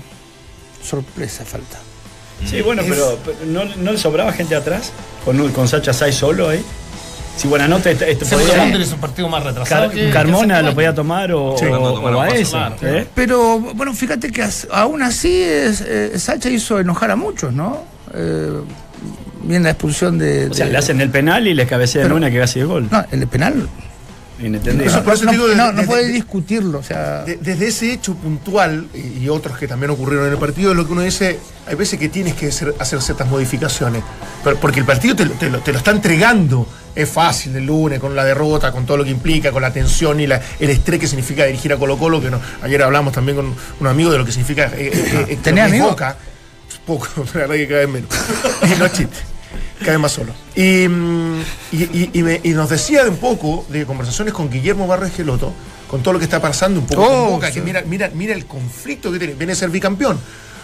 [0.84, 1.80] Sorpresa falta.
[2.46, 4.92] Sí, bueno, pero, pero ¿no, no le sobraba gente atrás?
[5.24, 6.62] Con, con Sacha Sai solo ahí.
[7.36, 9.88] Si Buenanote este, este podía- es un partido más retrasado.
[9.88, 11.66] Car- que- que Carmona lo podía tomar o, Sí.
[11.66, 12.58] o- a ese.
[12.84, 13.08] ¿eh?
[13.16, 17.84] Pero bueno, fíjate que as- aún así es, eh, Sacha hizo enojar a muchos, ¿no?
[18.14, 18.52] Eh,
[19.44, 20.48] bien la expulsión de.
[20.48, 22.88] O sea, le hacen el penal y le cabecean Pero- una que casi el gol.
[22.92, 23.68] No, el penal.
[24.40, 24.88] Inentendible.
[24.88, 27.24] Eso- por eso no, digo, no, desde- no puede de- discutirlo, o sea.
[27.24, 30.78] De- desde ese hecho puntual y, y otros que también ocurrieron en el partido, es
[30.78, 34.04] lo que uno dice, hay veces que tienes que hacer, hacer ciertas modificaciones,
[34.44, 36.68] pero- porque el partido te, lo- te lo, te lo está entregando.
[36.96, 40.20] Es fácil el lunes, con la derrota, con todo lo que implica, con la tensión
[40.20, 43.36] y la- el estrés que significa dirigir a Colo Colo, que no- ayer hablamos también
[43.36, 44.66] con un amigo de lo que significa...
[44.76, 45.90] eh, eh, eh, ¿Tenés lo que es amigos?
[45.92, 46.18] Boca.
[46.86, 48.10] Poco, la verdad que cada vez menos.
[48.64, 49.18] y no chiste.
[49.80, 50.34] Cada vez más solo.
[50.56, 54.50] Y, mm, y, y- y me- y nos decía de un poco de conversaciones con
[54.50, 55.54] Guillermo Barros Geloto,
[55.90, 57.56] con todo lo que está pasando un poco Oh, con Boca, sí.
[57.56, 59.34] que mira, mira, mira el conflicto que tiene.
[59.34, 60.20] Viene a ser bicampeón.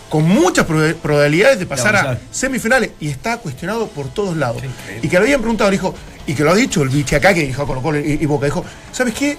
[0.09, 4.61] Con muchas proba- probabilidades de pasar a semifinales y está cuestionado por todos lados.
[5.03, 5.93] Y que le habían preguntado, dijo,
[6.25, 8.45] y que lo ha dicho el biche acá, que dijo Colo Colo y, y Boca,
[8.45, 9.37] dijo, ¿sabes qué?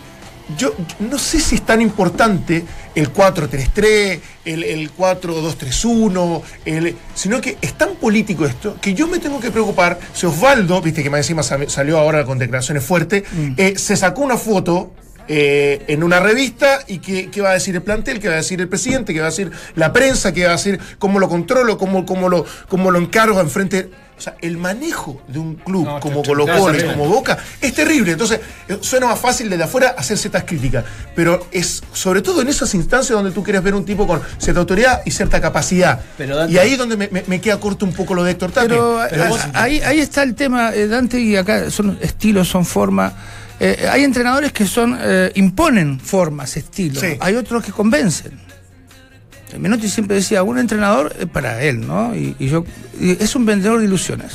[0.59, 2.65] Yo no sé si es tan importante
[2.97, 9.19] el 4-3-3, el, el 4-2-3-1, el- sino que es tan político esto que yo me
[9.19, 13.25] tengo que preocupar si Osvaldo, viste que más encima sal- salió ahora con declaraciones fuertes,
[13.57, 14.93] eh, se sacó una foto
[15.33, 18.39] eh, en una revista y qué, qué va a decir el plantel, qué va a
[18.39, 21.29] decir el presidente, qué va a decir la prensa, qué va a decir cómo lo
[21.29, 23.91] controlo, cómo, cómo, lo, cómo lo encargo enfrente.
[24.19, 27.73] O sea, el manejo de un club No, como Colo Colo y como Boca es
[27.73, 28.13] terrible.
[28.13, 30.85] Entonces, eh, suena más fácil desde afuera hacer ciertas críticas.
[31.15, 34.61] Pero es sobre todo en esas instancias donde tú quieres ver un tipo con cierta
[34.61, 36.01] autoridad y cierta capacidad.
[36.19, 38.33] Pero, Dante- y ahí es donde me, me- me queda corto un poco lo de
[38.33, 38.69] Héctor Tapia.
[38.69, 42.67] Pero, Pero vos- ahí, ahí está el tema, eh, Dante, y acá son estilos, son
[42.67, 43.15] formas.
[43.61, 47.01] Eh, hay entrenadores que son eh, imponen formas, estilos.
[47.01, 47.17] Sí.
[47.21, 48.33] Hay otros que convencen.
[49.59, 52.15] Menotti siempre decía, un entrenador es para él, ¿no?
[52.15, 52.65] Y, y yo
[53.01, 54.33] y es un vendedor de ilusiones.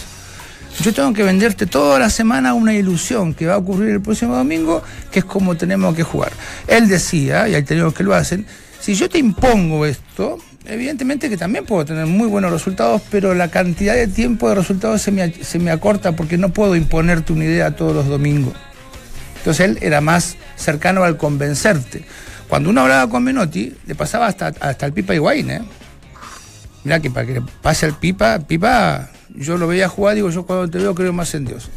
[0.82, 4.36] Yo tengo que venderte toda la semana una ilusión que va a ocurrir el próximo
[4.36, 6.34] domingo, que es como tenemos que jugar.
[6.68, 8.46] Él decía, y hay técnicos que lo hacen,
[8.82, 13.50] si yo te impongo esto, evidentemente que también puedo tener muy buenos resultados, pero la
[13.50, 17.46] cantidad de tiempo de resultados se me, se me acorta porque no puedo imponerte una
[17.46, 18.54] idea todos los domingos.
[19.46, 22.04] Entonces él era más cercano al convencerte.
[22.48, 25.62] Cuando uno hablaba con Menotti, le pasaba hasta, hasta el Pipa Higuaín, ¿eh?
[26.84, 30.48] Mirá que para que le pase al Pipa, Pipa, yo lo veía jugar, digo, yo
[30.48, 31.70] cuando te veo creo más en Dios.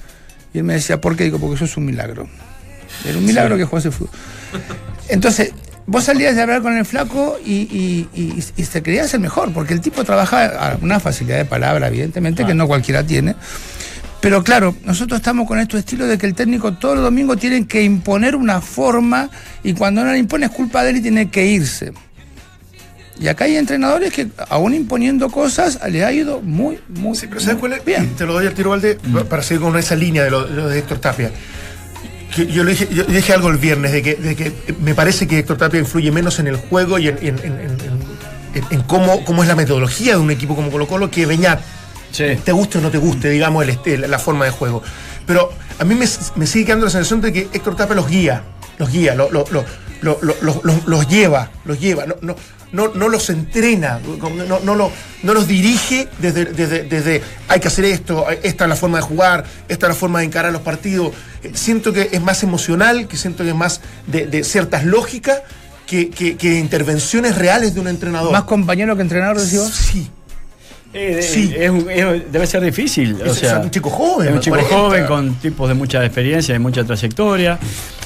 [0.54, 1.24] Y él me decía, ¿por qué?
[1.24, 2.26] Digo, porque eso es un milagro.
[3.06, 4.14] Era un milagro que jugase fútbol.
[5.10, 5.52] Entonces,
[5.84, 9.52] vos salías de hablar con el flaco y, y, y, y te creías el mejor,
[9.52, 13.34] porque el tipo trabaja a una facilidad de palabra, evidentemente, que no cualquiera tiene.
[14.20, 17.66] Pero claro, nosotros estamos con este estilo de que el técnico todos los domingos tiene
[17.66, 19.30] que imponer una forma
[19.62, 21.92] y cuando no la impone es culpa de él y tiene que irse.
[23.20, 27.40] Y acá hay entrenadores que, aún imponiendo cosas, le ha ido muy, muy, Sí, pero
[27.40, 27.84] ¿sabes muy cuál es?
[27.84, 28.14] bien.
[28.16, 28.96] Te lo doy al tiro, Valde,
[29.28, 31.30] para seguir con esa línea de lo, de Héctor Tapia.
[32.36, 35.38] Yo, le dije, yo dije algo el viernes, de que, de que me parece que
[35.38, 37.78] Héctor Tapia influye menos en el juego y en, en- en- en-
[38.54, 41.60] en- en cómo, cómo es la metodología de un equipo como Colo Colo que Beñat.
[42.10, 42.24] Sí.
[42.44, 44.82] Te guste o no te guste, digamos, el este- la forma de juego.
[45.26, 48.42] Pero a mí me, me sigue quedando la sensación de que Héctor Tapia los guía,
[48.78, 49.64] los guía, lo- lo- lo-
[50.00, 52.36] lo- lo- lo- los- los lleva, los lleva, no, no,
[52.72, 54.00] no, no los entrena,
[54.48, 54.92] no, no, lo-
[55.22, 59.02] no los dirige desde, desde, desde hay que hacer esto, esta es la forma de
[59.04, 61.12] jugar, esta es la forma de encarar los partidos.
[61.42, 65.40] Eh, Siento que es más emocional, que siento que es más de, de ciertas lógicas
[65.86, 68.32] que, que- que intervenciones reales de un entrenador.
[68.32, 69.70] Más compañero que entrenador, decís vos.
[69.72, 70.10] Sí.
[70.94, 71.54] Eh, Sí.
[71.56, 73.20] es un- es- debe ser difícil.
[73.20, 74.76] o Es- sea, es un chico joven, Es un chico 40.
[74.76, 77.58] joven con tipos de mucha experiencia, de mucha trayectoria.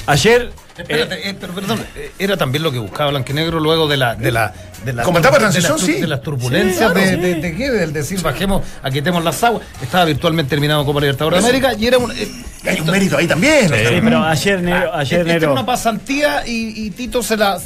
[0.05, 0.51] Ayer.
[0.75, 4.31] Espérate, eh, pero perdón, eh, era también lo que buscaba Blanquinegro luego de la de
[4.31, 4.51] la
[4.83, 6.01] de la Como etapa de de la transición, tur- sí.
[6.01, 7.41] de las turbulencias Sí, claro, de, sí.
[7.41, 11.73] de, de del decir bajemos, aquitemos las aguas, estaba virtualmente terminado Copa Libertadores de América
[11.79, 12.27] y era un eh,
[12.63, 13.65] Y hay un mérito ahí también.
[13.71, 15.51] o sea, Sí, pero ayer, ah, ayer, esta era Nero.
[15.53, 17.59] una pasantía y, y Tito se la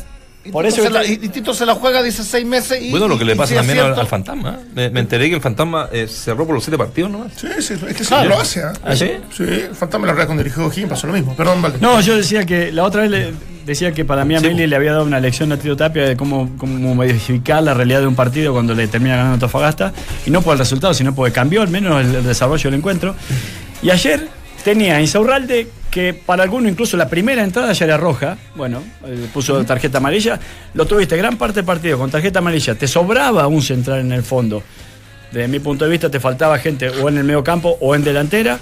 [0.52, 3.18] Por eso se la- y, Tito se la juega dice seis meses y Bueno, lo
[3.18, 4.60] que y- le pasa sí también al, fantasma.
[4.62, 4.66] ¿eh?
[4.76, 7.32] Me, me enteré que el fantasma eh, cerró por los siete partidos nomás.
[7.36, 8.30] Sí, sí, es que sí, Claro.
[8.30, 8.64] lo hace.
[8.64, 8.74] ¿ah?
[8.84, 9.12] ¿Ah, sí?
[9.36, 11.36] Sí, el fantasma la verdad cuando dirigió O'Higgins pasó lo mismo.
[11.36, 11.80] Perdón, Valde.
[11.82, 13.34] No, yo decía que la otra vez le
[13.66, 16.16] decía que para mí a Meli le había dado una lección a Tito Tapia de
[16.16, 19.92] cómo, cómo modificar la realidad de un partido cuando le termina ganando Antofagasta.
[20.26, 23.14] Y no por el resultado, sino porque cambió al menos el, el desarrollo del encuentro.
[23.82, 24.30] Y ayer
[24.68, 28.38] tenía Insaurralde que para alguno incluso la primera entrada ya era roja.
[28.54, 30.38] Bueno, eh, puso tarjeta amarilla.
[30.74, 32.76] Lo tuviste gran parte del partido con tarjeta amarilla.
[32.76, 34.62] Te sobraba un central en el fondo.
[35.32, 38.04] Desde mi punto de vista te faltaba gente o en el medio campo o en
[38.04, 38.60] delantera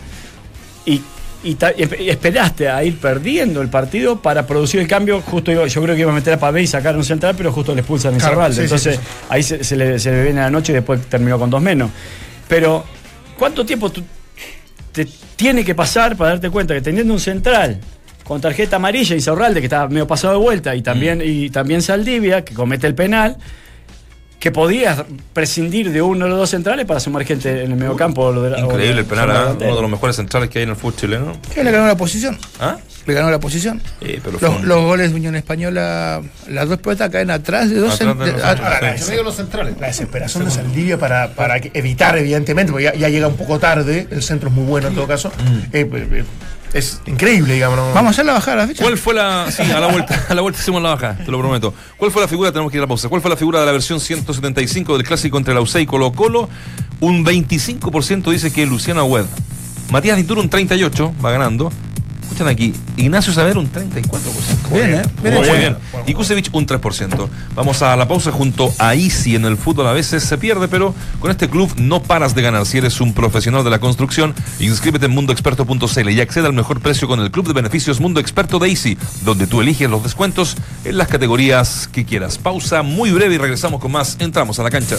[0.86, 1.02] y,
[1.44, 5.22] y ta- y esp- y esperaste a ir perdiendo el partido para producir el cambio.
[5.22, 7.52] Justo iba- yo creo que iba a meter a Pavé y sacar un central, pero
[7.52, 8.56] justo le expulsan a Claro, Insaurralde.
[8.58, 9.26] sí, Entonces sí, sí.
[9.30, 11.89] ahí se, se le, se le viene la noche y después terminó con dos menos.
[12.48, 12.86] Pero,
[13.39, 14.04] ¿cuánto tiempo tú-
[14.96, 15.06] te
[15.36, 17.82] tiene que pasar para darte cuenta que teniendo un central
[18.24, 22.44] con tarjeta amarilla Insaurralde, que estaba medio pasado de vuelta, y también, y también Saldivia,
[22.44, 23.38] que comete el penal,
[24.46, 25.04] que podías
[25.34, 28.32] prescindir de uno de los dos centrales para sumar gente en el medio campo.
[28.32, 29.56] Increíble el penal, ¿ah?
[29.60, 31.32] uno de los mejores centrales que hay en el fútbol chileno.
[31.52, 32.38] Que le ganó la posición.
[32.60, 32.78] ¿Ah?
[33.08, 33.82] Le ganó la posición.
[34.02, 37.78] Eh, pero Los, un- los goles de Unión Española, las dos pelotas caen atrás de
[37.80, 39.82] dos de centrales, de.
[39.82, 44.08] La desesperación de Saldivia para, para evitar, evidentemente, porque ya, ya llega un poco tarde,
[44.12, 45.32] el centro es muy bueno en todo caso.
[45.74, 46.24] Eh, eh,
[46.76, 47.78] es increíble, digamos.
[47.78, 47.94] ¿no?
[47.94, 48.84] Vamos a hacer la bajada de la fecha.
[48.84, 49.50] ¿Cuál fue la.
[49.50, 51.74] Sí, a la vuelta, a la vuelta hacemos la baja, te lo prometo.
[51.96, 52.52] ¿Cuál fue la figura?
[52.52, 53.08] Tenemos que ir a la pausa.
[53.08, 56.12] ¿Cuál fue la figura de la versión 175 del clásico entre la UCE y Colo
[56.12, 56.50] Colo?
[57.00, 59.28] Un 25% dice que Luciano Webb.
[59.90, 61.72] Matías Dituro un 38%, va ganando.
[62.36, 64.74] Escuchan aquí, Ignacio Saber un 34%.
[64.74, 65.02] Bien, ¿eh?
[65.24, 65.58] Bien Muy hecho.
[65.58, 65.78] bien.
[66.06, 67.30] Y Kusevich un 3%.
[67.56, 69.88] Vamos a la pausa junto a Easy en el fútbol.
[69.88, 72.65] A veces se pierde, pero con este club no paras de ganar.
[72.65, 77.08] Si eres un profesional de la construcción, inscríbete en mundoexperto.cl y accede al mejor precio
[77.08, 80.98] con el club de beneficios Mundo Experto de Easy, donde tú eliges los descuentos en
[80.98, 82.38] las categorías que quieras.
[82.38, 84.17] Pausa muy breve y regresamos con más.
[84.19, 84.98] Entramos a la cancha.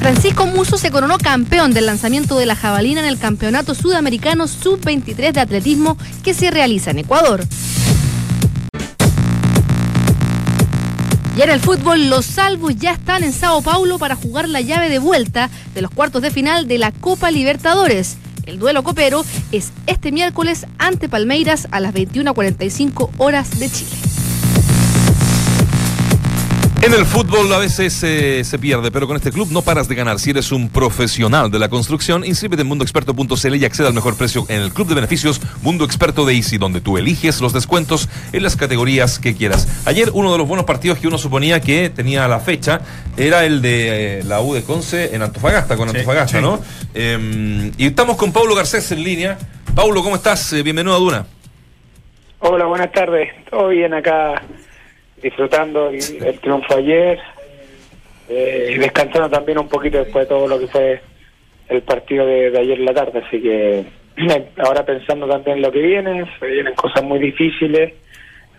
[0.00, 5.32] Francisco Muso se coronó campeón del lanzamiento de la jabalina en el Campeonato Sudamericano Sub-23
[5.32, 7.44] de Atletismo que se realiza en Ecuador.
[11.36, 14.88] Y en el fútbol, los salvos ya están en Sao Paulo para jugar la llave
[14.88, 18.16] de vuelta de los cuartos de final de la Copa Libertadores.
[18.46, 24.09] El duelo copero es este miércoles ante Palmeiras a las 21.45 horas de Chile.
[26.82, 29.94] En el fútbol a veces eh, se pierde, pero con este club no paras de
[29.94, 30.18] ganar.
[30.18, 34.46] Si eres un profesional de la construcción, inscríbete en mundoexperto.cl y acceda al mejor precio
[34.48, 38.42] en el club de beneficios Mundo Experto de Easy, donde tú eliges los descuentos en
[38.42, 39.82] las categorías que quieras.
[39.84, 42.80] Ayer uno de los buenos partidos que uno suponía que tenía la fecha
[43.18, 46.42] era el de eh, la U de Conce en Antofagasta, con Antofagasta, sí.
[46.42, 46.60] ¿no?
[46.94, 49.38] Eh, y estamos con Paulo Garcés en línea.
[49.74, 50.50] Paulo, ¿cómo estás?
[50.54, 51.26] Eh, bienvenido a Duna.
[52.38, 53.28] Hola, buenas tardes.
[53.50, 54.42] Todo bien acá,
[55.22, 57.18] disfrutando el, el triunfo ayer,
[58.28, 61.00] eh, y descansando también un poquito después de todo lo que fue
[61.68, 63.22] el partido de, de ayer en la tarde.
[63.26, 63.84] Así que
[64.58, 67.92] ahora pensando también en lo que viene, se vienen cosas muy difíciles.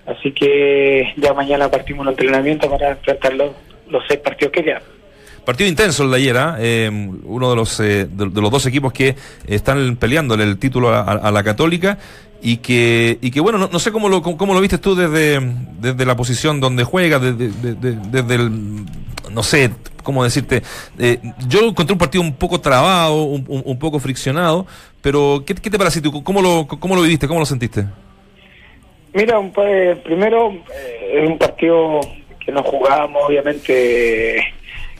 [0.05, 3.51] Así que ya mañana partimos un entrenamiento para enfrentar los,
[3.87, 4.81] los seis partidos que quedan.
[5.45, 6.57] Partido intenso el de ayer, ¿ah?
[6.59, 6.89] Eh,
[7.23, 9.15] uno de los, eh, de, de los dos equipos que
[9.47, 11.97] están peleando el título a, a la Católica
[12.41, 15.39] y que, y que bueno, no, no sé cómo lo, cómo, lo viste tú desde,
[15.79, 18.85] desde la posición donde juega, desde, desde, desde el,
[19.31, 19.71] no sé,
[20.03, 20.63] cómo decirte,
[20.97, 24.65] eh, yo encontré un partido un poco trabado, un, poco friccionado,
[25.01, 26.23] pero ¿qué, qué te parece tú?
[26.23, 27.27] ¿Cómo lo, ¿Cómo lo viviste?
[27.27, 27.85] ¿Cómo lo sentiste?
[29.13, 31.99] Mira, eh, primero eh, es un partido
[32.43, 34.41] que nos jugábamos obviamente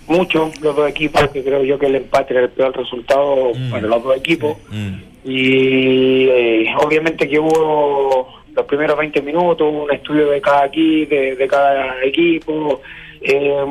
[0.07, 3.71] mucho los dos equipos, que creo yo que el empate era el peor resultado Mm.
[3.71, 4.57] para los dos equipos.
[4.69, 4.93] Mm.
[5.23, 11.35] Y eh, obviamente que hubo los primeros 20 minutos, un estudio de cada aquí, de,
[11.35, 12.81] de cada equipo,
[13.21, 13.65] eh,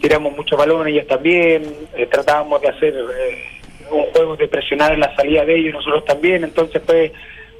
[0.00, 1.64] tiramos muchos balones ellos también,
[1.96, 3.44] eh, tratábamos de hacer eh,
[3.90, 7.12] un juego de presionar en la salida de ellos y nosotros también, entonces fue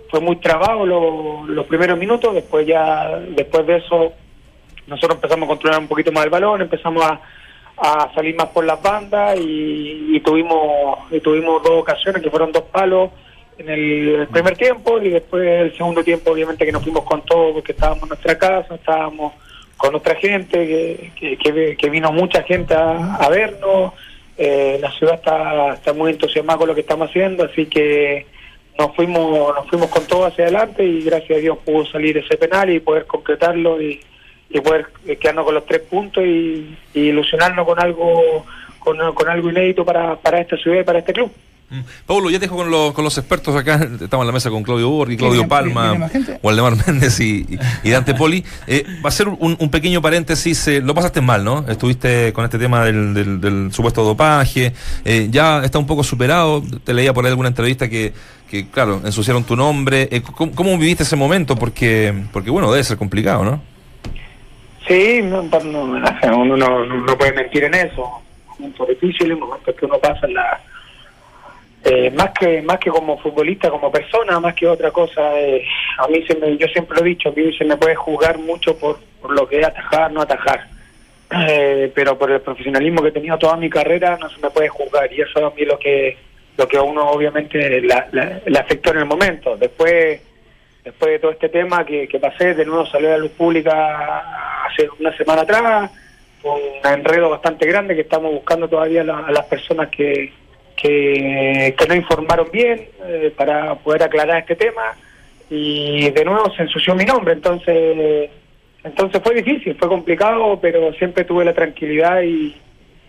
[0.08, 4.12] fue muy trabado lo- los primeros minutos, después ya después de eso
[4.86, 7.20] nosotros empezamos a controlar un poquito más el balón, empezamos a,
[7.78, 12.64] a salir más por las bandas y, tuvimos y tuvimos dos ocasiones que fueron dos
[12.64, 13.10] palos
[13.58, 17.54] en el primer tiempo y después el segundo tiempo obviamente que nos fuimos con todo
[17.54, 19.32] porque estábamos en nuestra casa, estábamos
[19.76, 23.92] con nuestra gente, que, que, que- que vino mucha gente a, a vernos,
[24.38, 28.26] eh, la ciudad está, está muy entusiasmada con lo que estamos haciendo, así que
[28.78, 32.36] nos fuimos nos fuimos con todo hacia adelante y gracias a Dios pudo salir ese
[32.38, 34.00] penal y poder concretarlo y,
[34.56, 38.44] y poder eh, quedarnos con los tres puntos y, y ilusionarnos con algo
[38.78, 41.30] con, con algo inédito para, para esta ciudad y para este club.
[41.68, 41.80] Mm.
[42.06, 43.74] Pablo, ya te dejo con los, con los expertos acá.
[44.00, 46.08] Estamos en la mesa con Claudio Borghi, Claudio ¿Viene- Palma?
[46.40, 48.44] Waldemar Méndez y, y- y Dante Poli.
[48.68, 50.68] Eh, va a ser un, un pequeño paréntesis.
[50.68, 51.64] eh, lo pasaste mal, ¿no?
[51.68, 54.72] Estuviste con este tema del, del- del supuesto dopaje.
[55.04, 56.62] eh, ya está un poco superado.
[56.84, 58.12] Te leía por ahí alguna entrevista que,
[58.48, 60.08] que claro, ensuciaron tu nombre.
[60.12, 61.56] Eh, ¿cómo, cómo viviste ese momento?
[61.56, 63.60] Porque, porque, bueno, debe ser complicado, ¿no?
[64.86, 65.82] Sí, no, no, no,
[66.38, 68.22] uno no, no- no puede mentir en eso.
[68.58, 70.60] Momentos difíciles, momentos que uno pasa en la...
[71.84, 75.64] eh, más que más que como futbolista, como persona, más que otra cosa, eh,
[75.98, 78.38] a mí se me, yo siempre lo he dicho, a mí se me puede juzgar
[78.38, 80.66] mucho por, por lo que es atajar, no atajar.
[81.48, 84.68] Eh, pero por el profesionalismo que he tenido toda mi carrera no se me puede
[84.68, 86.16] juzgar y eso a mí lo que
[86.56, 89.56] lo que a uno obviamente la- la- le afectó en el momento.
[89.56, 90.20] Después
[90.86, 94.64] después de todo este tema que, que pasé, de nuevo salió a la luz pública
[94.66, 95.90] hace una semana atrás,
[96.40, 100.32] fue un enredo bastante grande que estamos buscando todavía la- a las personas que,
[100.76, 104.94] que, que no informaron bien eh, para poder aclarar este tema.
[105.50, 108.30] Y de nuevo se ensució mi nombre, entonces
[108.84, 112.54] entonces fue difícil, fue complicado, pero siempre tuve la tranquilidad y,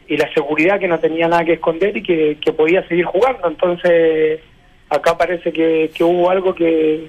[0.07, 3.47] y la seguridad que no tenía nada que esconder y que, que podía seguir jugando,
[3.47, 4.39] entonces
[4.89, 7.07] acá parece que, que hubo algo que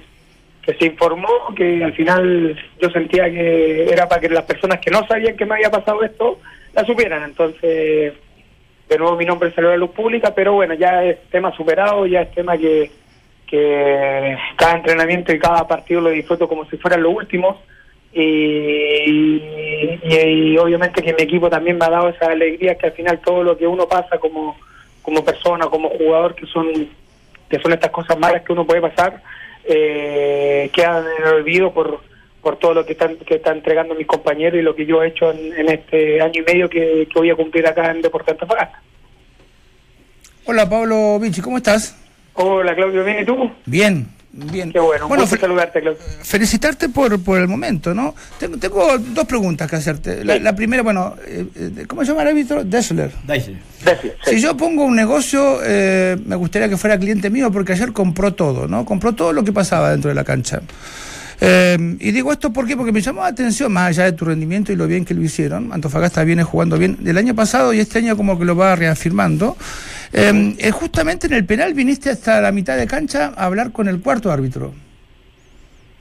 [0.77, 5.05] se informó, que al final yo sentía que era para que las personas que no
[5.07, 6.39] sabían que me había pasado esto,
[6.73, 7.23] la supieran.
[7.23, 8.13] Entonces,
[8.89, 12.05] de nuevo mi nombre salió a la luz pública, pero bueno, ya es tema superado,
[12.05, 12.91] ya es tema que,
[13.47, 17.57] que cada entrenamiento y cada partido lo disfruto como si fueran los últimos.
[18.11, 18.21] Y,
[19.05, 23.19] y- y obviamente que mi equipo también me ha dado esa alegría que al final
[23.19, 24.57] todo lo que uno pasa como,
[25.03, 26.67] como persona, como jugador, que son
[27.49, 29.21] que son estas cosas malas que uno puede pasar,
[29.69, 32.01] eh, quedan en el olvido por,
[32.41, 35.07] por todo lo que están, que están entregando mis compañeros y lo que yo he
[35.07, 38.33] hecho en, en este año y medio que, que voy a cumplir acá en Deportes
[38.33, 38.81] Antofagasta.
[40.45, 41.95] Hola Pablo Vinci, ¿cómo estás?
[42.33, 43.51] Hola Claudio, ¿bien y tú?
[43.65, 44.71] Bien, bien.
[44.71, 45.99] Qué bueno, un Bueno, gusto saludarte Claudio.
[46.21, 48.13] felicitarte por, por el momento, ¿no?
[48.39, 50.23] Tengo, tengo dos preguntas que hacerte.
[50.23, 52.63] La, la primera, bueno, eh, eh, ¿cómo se llama el árbitro?
[52.63, 53.11] Dessler.
[53.43, 53.57] Sí.
[54.25, 58.33] Si yo pongo un negocio, eh, me gustaría que fuera cliente mío porque ayer compró
[58.33, 58.85] todo, ¿no?
[58.85, 60.61] Compró todo lo que pasaba dentro de la cancha.
[61.41, 62.75] Eh, y digo esto ¿por qué?
[62.75, 65.21] porque me llamó la atención, más allá de tu rendimiento y lo bien que lo
[65.21, 65.71] hicieron.
[65.71, 69.55] Antofagasta viene jugando bien del año pasado y este año como que lo va reafirmando.
[70.11, 73.87] Eh, eh, justamente en el penal viniste hasta la mitad de cancha a hablar con
[73.87, 74.73] el cuarto árbitro.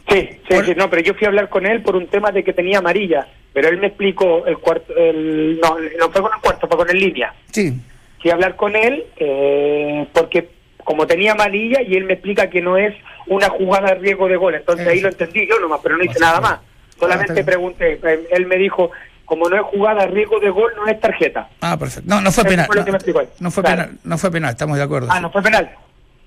[0.08, 2.32] Sí, sí, Por- sí, no, pero yo fui a hablar con él por un tema
[2.32, 6.30] de que tenía amarilla, pero él me explicó el cuarto, el, no, no fue con
[6.34, 7.34] el cuarto, fue con el línea.
[7.52, 7.74] Sí.
[8.22, 10.48] fui a hablar con él eh, porque
[10.82, 12.94] como tenía amarilla y él me explica que no es
[13.28, 16.18] una jugada de riesgo de gol, entonces ahí lo entendí yo nomás, pero no hice
[16.20, 16.58] nada más.
[16.98, 17.46] Solamente bien.
[17.46, 18.90] pregunté, eh, él me dijo,
[19.24, 21.48] como no es jugada riesgo de gol, no es tarjeta.
[21.60, 22.08] Ah, perfecto.
[22.12, 22.66] No, no fue Eso penal.
[22.66, 23.82] fue No, fue Claro.
[23.82, 25.08] penal, no fue penal, estamos de acuerdo.
[25.10, 25.22] Ah, sí.
[25.22, 25.70] no fue penal.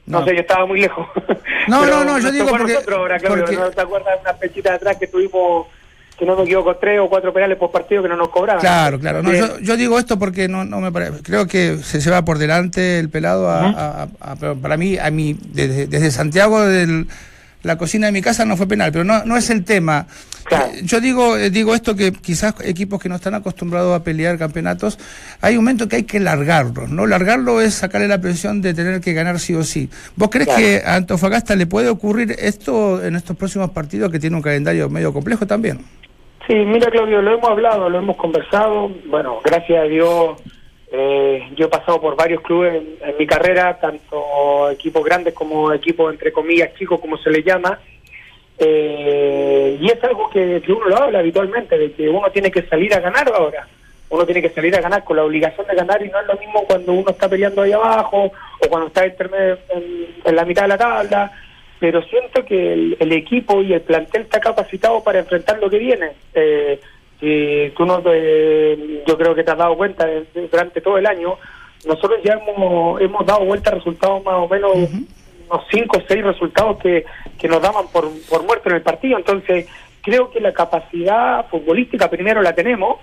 [0.06, 0.26] No, No.
[0.26, 1.08] sé, yo estaba muy lejos.
[1.68, 4.34] No, Pero no, no, yo digo porque- ahora, Claudio, porque- ¿no te acuerdas de una
[4.36, 5.68] fechita de atrás que tuvimos,
[6.22, 8.62] que no me equivoco, tres o cuatro penales por partido que no nos cobraban?
[8.62, 9.24] Claro, claro.
[9.24, 11.24] No, yo, yo digo esto porque no, no me parece.
[11.24, 15.88] Creo que se lleva por delante el pelado a, a- para mí, a mí desde,
[15.88, 17.08] desde Santiago, del,
[17.64, 20.06] la cocina de mi casa no fue penal, pero no, no es el tema.
[20.44, 20.66] Claro.
[20.74, 24.38] Eh, Yo digo, eh, digo esto que quizás equipos que no están acostumbrados a pelear
[24.38, 25.00] campeonatos,
[25.42, 27.08] hay un momento que hay que largarlos, ¿no?
[27.08, 29.90] Largarlo es sacarle la presión de tener que ganar sí o sí.
[30.16, 30.62] ¿Vos crees Claro.
[30.62, 34.88] que a Antofagasta le puede ocurrir esto en estos próximos partidos que tiene un calendario
[34.90, 35.80] medio complejo también?
[36.52, 38.92] Sí, mira Claudio, lo hemos hablado, lo hemos conversado.
[39.06, 40.38] Bueno, gracias a Dios
[40.92, 45.72] Eh, yo he pasado por varios clubes en, en mi carrera, tanto equipos grandes como
[45.72, 47.80] equipos entre comillas chicos, como se les llama.
[48.58, 52.94] Eh, y es algo que, uno lo habla habitualmente, de que uno tiene que salir
[52.94, 53.66] a ganar ahora.
[54.10, 56.36] Uno tiene que salir a ganar con la obligación de ganar y no es lo
[56.36, 60.64] mismo cuando uno está peleando ahí abajo o cuando está intermedio en, en la mitad
[60.64, 61.32] de la tabla.
[61.82, 65.80] Pero siento que el, el equipo y el plantel está capacitado para enfrentar lo que
[65.80, 66.12] viene.
[66.36, 66.80] Eh,
[67.20, 71.00] si tú no te- yo creo que te has dado cuenta de- de- durante todo
[71.00, 71.38] el año,
[71.88, 76.24] nosotros ya hemos, hemos dado vuelta a resultados más o menos unos cinco o seis
[76.24, 77.04] resultados que,
[77.40, 79.18] que nos daban por, por muerto en el partido.
[79.18, 79.68] Entonces,
[80.04, 83.00] creo que la capacidad futbolística primero la tenemos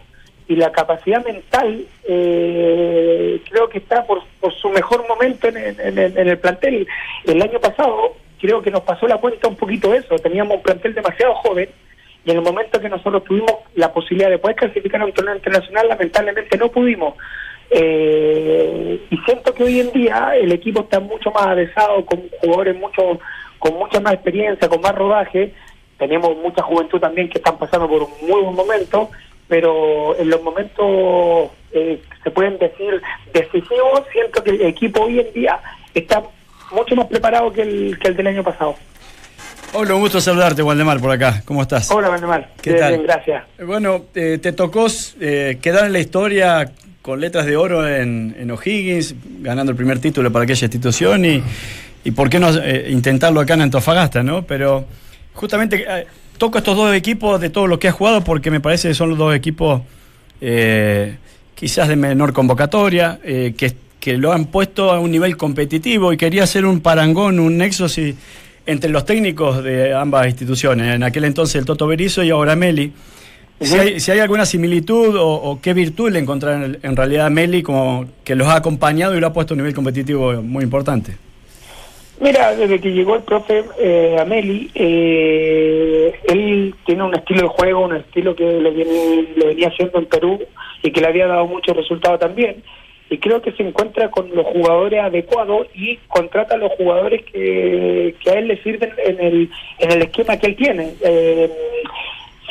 [0.46, 5.98] y la capacidad mental eh, creo que está por, por su mejor momento en, en-
[5.98, 6.86] en el plantel.
[7.26, 10.94] El año pasado creo que nos pasó la cuenta un poquito eso, teníamos un plantel
[10.94, 11.68] demasiado joven
[12.24, 15.36] y en el momento que nosotros tuvimos la posibilidad de poder clasificar a un torneo
[15.36, 17.14] internacional, lamentablemente no pudimos.
[17.70, 22.76] Eh, y siento que hoy en día el equipo está mucho más adesado, con jugadores
[22.76, 23.18] mucho
[23.58, 25.52] con mucha más experiencia, con más rodaje.
[25.98, 29.10] Tenemos mucha juventud también que están pasando por un muy buen momento,
[29.48, 35.32] pero en los momentos eh, se pueden decir decisivos, siento que el equipo hoy en
[35.32, 35.60] día
[35.94, 36.22] está
[36.72, 38.76] mucho más preparado que el, que el del año pasado.
[39.72, 41.42] Hola, un gusto saludarte, Waldemar, por acá.
[41.44, 41.90] ¿Cómo estás?
[41.90, 42.50] Hola, Valdemar.
[42.62, 42.92] ¿Qué Bien, tal?
[42.94, 43.44] bien, gracias.
[43.58, 44.86] Eh, Bueno, eh, te tocó
[45.20, 49.98] eh, quedar en la historia con letras de oro en, en O'Higgins, ganando el primer
[49.98, 51.42] título para aquella institución y,
[52.04, 54.42] y por qué no eh, intentarlo acá en Antofagasta, ¿no?
[54.42, 54.86] Pero
[55.34, 55.84] justamente
[56.38, 59.10] toco estos dos equipos de todo lo que has jugado porque me parece que son
[59.10, 59.82] los dos equipos
[61.58, 63.74] quizás de menor convocatoria, eh, que,
[64.08, 67.90] que lo han puesto a un nivel competitivo y quería hacer un parangón, un nexo
[67.90, 68.14] si-
[68.64, 72.90] entre los técnicos de ambas instituciones, en aquel entonces el Toto Berizo y ahora Meli.
[73.60, 77.26] Si hay, si hay alguna similitud o, o qué virtud le encontrar en, en realidad
[77.26, 80.40] a Meli como que los ha acompañado y lo ha puesto a un nivel competitivo
[80.42, 81.12] muy importante.
[82.20, 87.84] Mira, desde que llegó el profe eh, Ameli, eh, él tiene un estilo de juego,
[87.84, 90.38] un estilo que le, viene- le venía haciendo en Perú
[90.82, 92.62] y que le había dado mucho resultado también.
[93.10, 98.14] Y creo que se encuentra con los jugadores adecuados y contrata a los jugadores que,
[98.22, 100.92] que a él le sirven en el, en el esquema que él tiene.
[101.02, 101.50] Eh,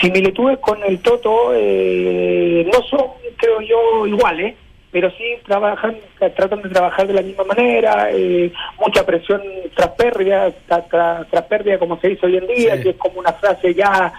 [0.02, 3.02] similitudes con el Toto eh, no son,
[3.38, 4.56] creo yo, iguales,
[4.92, 5.98] pero sí trabajan,
[6.36, 9.42] tratan de trabajar de la misma manera, eh, mucha presión
[9.76, 12.84] tras pérdida, tra- tra- tras pérdida como se dice hoy en día, Sí.
[12.84, 14.12] que es como una frase ya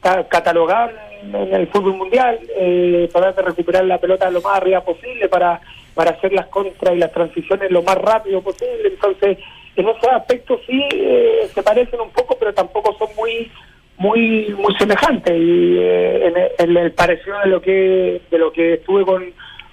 [0.00, 0.92] ca- catalogada
[1.22, 5.60] en el fútbol mundial, eh, tratar de recuperar la pelota lo más arriba posible para,
[5.96, 9.38] para hacer las contras y las transiciones lo más rápido posible, entonces
[9.74, 13.50] en esos aspectos sí eh, se parecen un poco, pero tampoco son muy
[13.96, 19.06] muy muy semejantes y eh, en, el, parecido de lo que de lo que estuve
[19.06, 19.24] con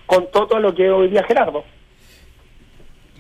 [0.05, 1.65] con Toto lo que hoy día Gerardo.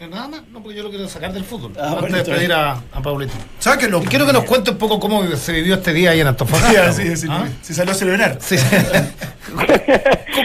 [0.09, 1.71] Nada más, no, porque yo lo quiero sacar del fútbol.
[1.77, 3.33] Ah, antes bueno, de pedir a, a Paulito.
[3.59, 4.01] Sáquenlo.
[4.03, 6.91] Y quiero que nos cuente un poco cómo se vivió este día ahí en Antofagasta.
[6.93, 7.47] Sí, sí, sí, ¿Ah?
[7.61, 8.37] Se salió a celebrar.
[8.39, 8.55] Sí.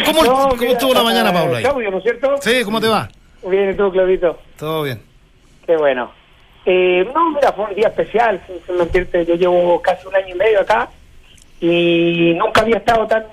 [0.07, 1.61] ¿Cómo, cómo- No, cómo mira, estuvo la mañana, Paula?
[1.61, 2.37] ¿no es cierto?
[2.41, 3.09] Sí, ¿cómo te va?
[3.49, 4.39] Bien, ¿y tú, Claudito?
[4.59, 5.01] Todo bien.
[5.67, 6.11] Qué bueno.
[6.67, 9.25] Eh, no, mira, fue un día especial, sin, sin mentirte.
[9.25, 10.89] Yo llevo casi un año y medio acá
[11.61, 13.25] y nunca había estado tan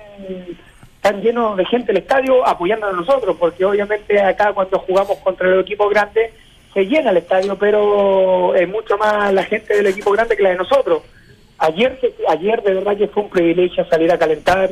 [1.06, 5.46] tan lleno de gente el estadio apoyando a nosotros, porque obviamente acá cuando jugamos contra
[5.46, 6.32] los equipos grandes
[6.74, 10.50] se llena el estadio, pero es mucho más la gente del equipo grande que la
[10.50, 11.02] de nosotros.
[11.58, 11.96] Ayer,
[12.28, 14.70] ayer de verdad que fue un privilegio salir a calentar,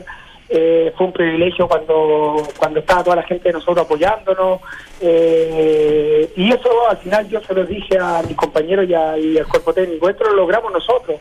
[0.48, 4.60] eh, fue un privilegio cuando cuando estaba toda la gente de nosotros apoyándonos,
[5.00, 9.46] eh, y eso al final yo se lo dije a mis compañeros y, y al
[9.46, 11.20] cuerpo técnico, esto lo logramos nosotros,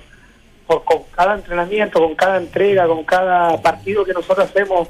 [0.67, 4.87] por, con cada entrenamiento, con cada entrega, con cada partido que nosotros hacemos,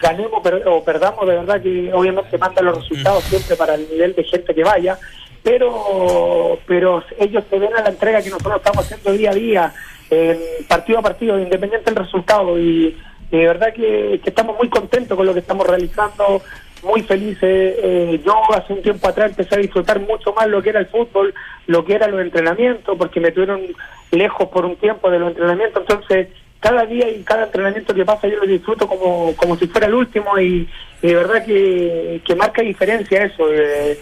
[0.00, 4.14] ganemos per- o perdamos, de verdad que obviamente mandan los resultados siempre para el nivel
[4.14, 4.98] de gente que vaya,
[5.42, 9.74] pero pero ellos se ven a la entrega que nosotros estamos haciendo día a día,
[10.10, 12.96] eh, partido a partido, independiente del resultado, y,
[13.30, 16.42] de verdad que estamos muy contentos con lo que estamos realizando,
[16.82, 17.40] muy felices.
[17.42, 20.86] Eh, yo hace un tiempo atrás empecé a disfrutar mucho más lo que era el
[20.86, 21.34] fútbol,
[21.66, 23.62] lo que eran los entrenamientos, porque me tuvieron
[24.10, 26.28] lejos por un tiempo de los entrenamientos, entonces
[26.60, 29.94] cada día y cada entrenamiento que pasa yo lo disfruto como, como si fuera el
[29.94, 30.68] último y,
[31.02, 33.52] y de verdad que, que marca diferencia eso.
[33.52, 33.98] eh,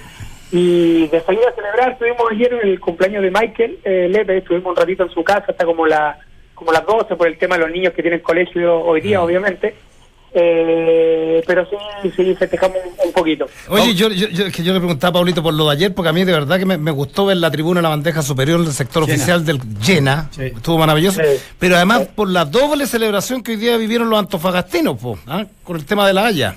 [0.52, 4.76] y de salir a celebrar, tuvimos ayer el cumpleaños de Michael eh, Lepe, estuvimos un
[4.76, 6.18] ratito en su casa hasta como la
[6.54, 9.74] como las 12 por el tema de los niños que tienen colegio hoy día, obviamente.
[10.32, 11.66] Eh, pero
[12.02, 13.46] sí, sí, festejamos un, un poquito.
[13.68, 16.12] Oye, yo, yo, que yo le preguntaba a Paulito por lo de ayer, porque a
[16.12, 18.72] mí de verdad que me, me gustó ver la tribuna en la bandeja superior del
[18.72, 19.14] sector Llena.
[19.14, 20.28] oficial del llena.
[20.30, 20.42] Sí.
[20.44, 21.20] Estuvo maravilloso.
[21.20, 21.40] Sí.
[21.58, 25.44] Pero además por la doble celebración que hoy día vivieron los antofagastinos, po, ¿ah?
[25.64, 26.56] con el tema de la Haya.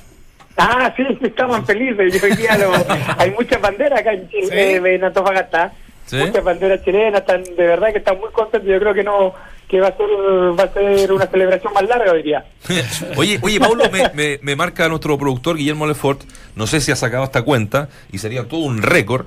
[0.55, 2.13] Ah, sí, estaban felices.
[2.13, 2.71] Yo hoy día lo-
[3.17, 5.74] hay muchas banderas acá en Chile, eh, en Antofagasta.
[6.06, 6.18] ¿Sí?
[6.18, 8.70] Muchas banderas chilenas, están, de verdad que están muy contentos.
[8.70, 9.34] Yo creo que no
[9.68, 12.45] que va a ser va a ser una celebración más larga hoy día.
[13.18, 16.22] Oye, oye, Paulo, me, me- me marca nuestro productor Guillermo Lefort,
[16.56, 19.26] no sé si ha sacado esta cuenta, y sería todo un récord.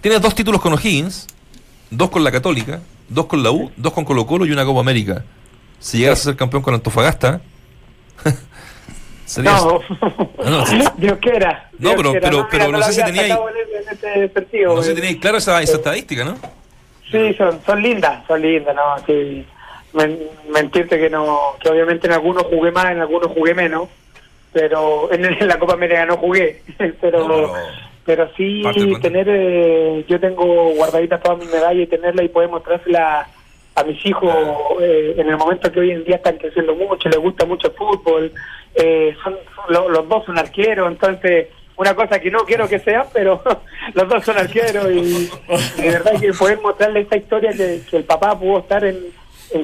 [0.00, 1.26] Tienes dos títulos con O'Higgins,
[1.90, 4.80] dos con la Católica, dos con la U, dos con Colo Colo y una Copa
[4.80, 5.24] América.
[5.80, 7.40] Si llegaras a ser campeón con Antofagasta.
[9.38, 9.80] No,
[10.44, 10.64] No.
[10.96, 11.68] Dios quiera.
[11.78, 12.30] No, Dios pero- quiera.
[12.30, 13.56] pero- pero mira, no sé si había tenía ahí- sacado En,
[14.16, 14.74] en ese sentido.
[14.74, 15.00] No sé si eh.
[15.00, 16.36] tenéis claro esa, esa estadística, ¿no?
[17.10, 18.82] Sí, son, son lindas, son lindas, ¿no?
[19.06, 19.44] Sí.
[19.92, 20.18] Men-
[20.50, 23.88] mentirte que no, que obviamente en algunos jugué más, en algunos jugué menos,
[24.52, 26.62] pero en, en la Copa América no jugué,
[27.00, 27.52] pero, No,
[28.04, 28.62] pero sí
[29.02, 33.28] tener, eh, yo tengo guardaditas todas mis medallas y tenerla y poder mostrárselas
[33.74, 34.34] a mis hijos
[34.80, 37.74] eh, en el momento que hoy en día están creciendo mucho, les gusta mucho el
[37.74, 38.32] fútbol,
[38.74, 42.78] eh, son, son- lo- los dos son arqueros, entonces una cosa que no quiero que
[42.78, 43.42] sean, pero
[43.94, 45.30] los dos son arqueros y
[45.82, 48.98] de verdad que poder mostrarle esta historia que, el papá pudo estar en,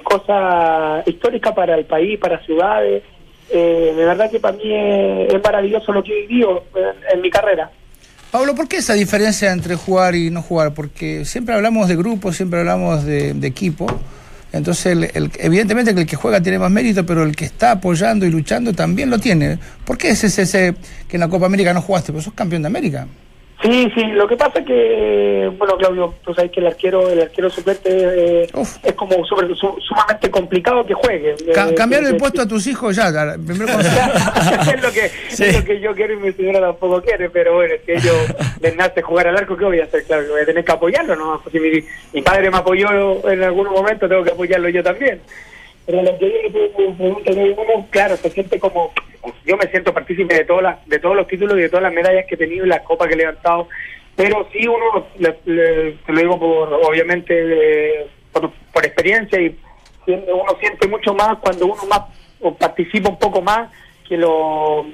[0.02, 3.02] cosas históricas para el país, para ciudades,
[3.50, 6.64] eh, de verdad que para mí es, maravilloso lo que he vivido
[7.12, 7.70] en mi carrera.
[8.30, 10.74] Pablo, ¿por qué esa diferencia entre jugar y no jugar?
[10.74, 13.86] Porque siempre hablamos de grupo, siempre hablamos de, de equipo.
[14.52, 18.26] Entonces, el- evidentemente que el que juega tiene más mérito, pero el que está apoyando
[18.26, 19.58] y luchando también lo tiene.
[19.84, 20.74] ¿Por qué es ese, ese
[21.08, 22.12] que en la Copa América no jugaste?
[22.12, 23.06] Pues sos campeón de América.
[23.60, 27.20] Sí, sí, lo que pasa es que, bueno, Claudio, tú sabes que el arquero, el
[27.22, 28.46] arquero suplente eh,
[28.84, 31.34] es como súper- su- sumamente complicado que juegue.
[31.52, 33.10] Ca- Eh, cambiar el puesto a tus hijos ya.
[33.44, 37.30] Primero con- es lo que es lo que yo quiero y mi señora tampoco quiere,
[37.30, 38.14] pero bueno, si ellos
[38.60, 40.04] les nace jugar al arco, ¿qué voy a hacer?
[40.04, 41.40] Claro, que voy a tener que apoyarlo, ¿no?
[41.42, 41.82] Porque mi,
[42.12, 45.20] mi padre me apoyó en algún momento, tengo que apoyarlo yo también.
[45.88, 48.92] Pero lo que yo le pre- pregunto uno, claro, se siente como,
[49.46, 51.94] yo me siento partícipe de todas las, de todos los títulos y de todas las
[51.94, 53.68] medallas que he tenido y las copas que he levantado,
[54.14, 57.32] pero sí uno, le- le- te lo digo por, obviamente,
[58.02, 59.56] eh, por, por experiencia y
[60.06, 62.00] uno siente mucho más cuando uno más
[62.40, 63.70] o participa un poco más
[64.06, 64.84] que lo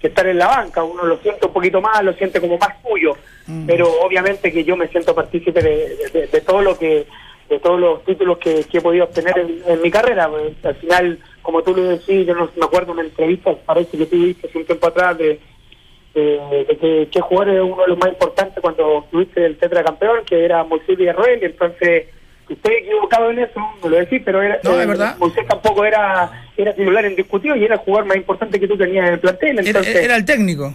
[0.00, 2.74] que estar en la banca, uno lo siente un poquito más, lo siente como más
[2.86, 3.16] suyo,
[3.66, 7.06] pero obviamente que yo me siento partícipe de, de- de todo lo que
[7.48, 10.28] de todos los títulos que, que he podido obtener en, en mi carrera.
[10.28, 14.06] Pues, al final, como tú lo decís, yo no me acuerdo una entrevista, parece que
[14.06, 15.40] tú viste hace un tiempo atrás de,
[16.14, 20.24] de, de que, que jugador es uno de los más importantes cuando tuviste el tetracampeón,
[20.24, 22.06] que era Moisés Villarroel, entonces
[22.48, 25.16] estoy equivocado en eso, no lo decís, pero era, No, es eh, verdad.
[25.18, 29.06] Moisés tampoco era era titular indiscutido y era el jugador más importante que tú tenías
[29.06, 29.58] en el plantel.
[29.60, 30.72] Era, Entonces, era el técnico.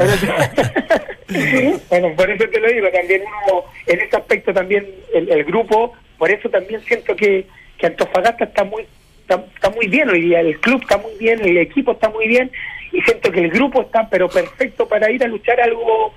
[1.90, 5.92] bueno, por eso te lo digo, también uno, en ese aspecto también el, el grupo,
[6.18, 7.46] por eso también siento que,
[7.78, 8.86] que Antofagasta está muy
[9.30, 12.26] está, está muy bien hoy día, el club está muy bien, el equipo está muy
[12.28, 12.50] bien
[12.92, 16.12] y siento que el grupo está pero perfecto para ir a luchar algo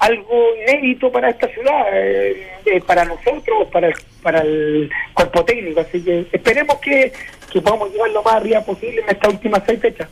[0.00, 5.80] algo inédito para esta ciudad, eh, eh, para nosotros, para el, para el cuerpo técnico,
[5.80, 7.12] así que esperemos que,
[7.52, 10.08] que podamos llevar lo más arriba posible en estas últimas seis fechas.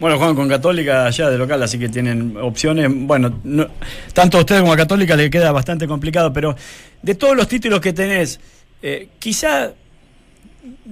[0.00, 2.88] Bueno, juegan con Católica allá de local, así que tienen opciones.
[2.90, 3.68] Bueno, no-
[4.14, 6.56] tanto a ustedes como a Católica le queda bastante complicado, pero
[7.02, 8.40] de todos los títulos que tenés,
[8.82, 9.72] eh, quizá,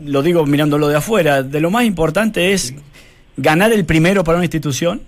[0.05, 2.75] lo digo mirándolo de afuera, de lo más importante es
[3.37, 5.03] ganar el primero para una institución.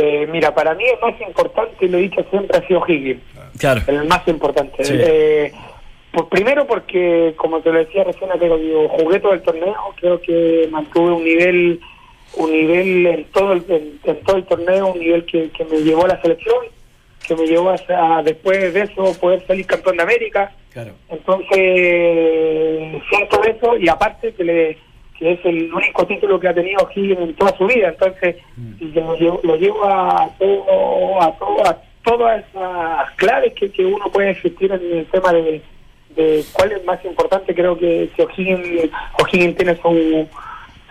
[0.00, 3.22] Eh, mira, para mí el más importante, lo he dicho siempre, ha sido Higgins.
[3.58, 3.82] Claro.
[3.86, 4.84] el más importante.
[4.84, 4.94] Sí.
[4.96, 5.52] Eh,
[6.12, 9.76] pues primero porque, como te lo decía recién, te lo digo, jugué todo el torneo,
[9.96, 11.80] creo que mantuve un nivel
[12.36, 15.78] un nivel en todo el, en, en todo el torneo, un nivel que, que me
[15.78, 16.64] llevó a la selección,
[17.26, 20.52] que me llevó a, a después de eso poder salir campeón de América.
[20.72, 20.92] Claro.
[21.08, 24.78] Entonces, siento eso y aparte que, le,
[25.20, 27.90] que es el único título que ha tenido Higgins en toda su vida.
[27.90, 28.36] Entonces,
[28.80, 33.84] yo lo llevo, lo llevo a, todo, a, todo, a todas esas claves que, que
[33.84, 35.62] uno puede existir en el tema de,
[36.16, 37.54] de cuál es más importante.
[37.54, 38.90] Creo que, que O'Higgins,
[39.22, 40.26] O'Higgins tiene su,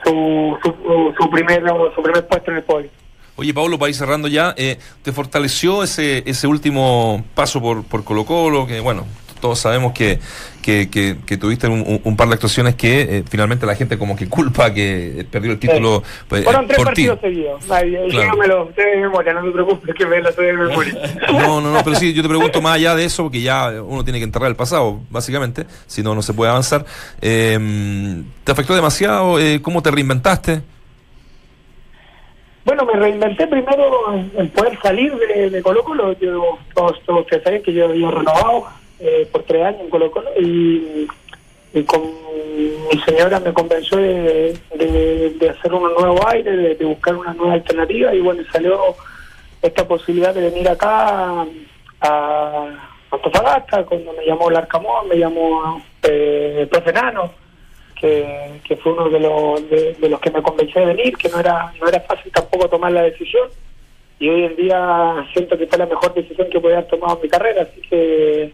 [0.06, 1.64] su, su, su, primer,
[1.96, 2.90] su primer puesto en el podio.
[3.36, 8.04] Oye, Pablo, para ir cerrando ya, eh, ¿te fortaleció ese, ese último paso por, por
[8.04, 8.68] Colo Colo?
[8.68, 9.08] Que bueno,
[9.40, 10.20] todos sabemos que,
[10.62, 14.28] que, que, que tuviste un, par de actuaciones que eh, finalmente la gente como que
[14.28, 17.66] culpa que perdió el título pues, Fueron eh, tres por partidos seguidos.
[17.66, 18.66] Claro.
[18.68, 20.94] Me sé de memoria, no te preocupes que me lo sé de memoria.
[21.32, 24.04] No, no, no, pero sí, yo te pregunto más allá de eso, porque ya uno
[24.04, 26.86] tiene que enterrar el pasado, básicamente, si no, no se puede avanzar.
[27.22, 29.40] Eh, ¿Te afectó demasiado?
[29.40, 30.62] Eh, ¿Cómo te reinventaste?
[32.66, 36.14] Bueno, me reinventé primero en, en poder salir de, de Colo Colo.
[36.20, 38.68] Yo, todos, todos ustedes saben que yo había renovado
[39.00, 41.08] eh, por tres años en Colo Colo y,
[41.86, 42.02] con
[42.92, 48.14] mi señora me convenció de, de- hacer un nuevo aire, de, buscar una nueva alternativa
[48.14, 48.80] y bueno, salió
[49.62, 51.46] esta posibilidad de venir acá
[52.02, 57.32] a Antofagasta, cuando me llamó Larcamón, me llamó eh, el profe Nano,
[58.00, 61.30] que, que fue uno de los, de, de los que me convenció de venir, que
[61.30, 63.50] no era, no era fácil tampoco tomar la decisión.
[64.20, 67.22] Y hoy en día siento que fue la mejor decisión que podía haber tomado en
[67.24, 68.54] mi carrera, así que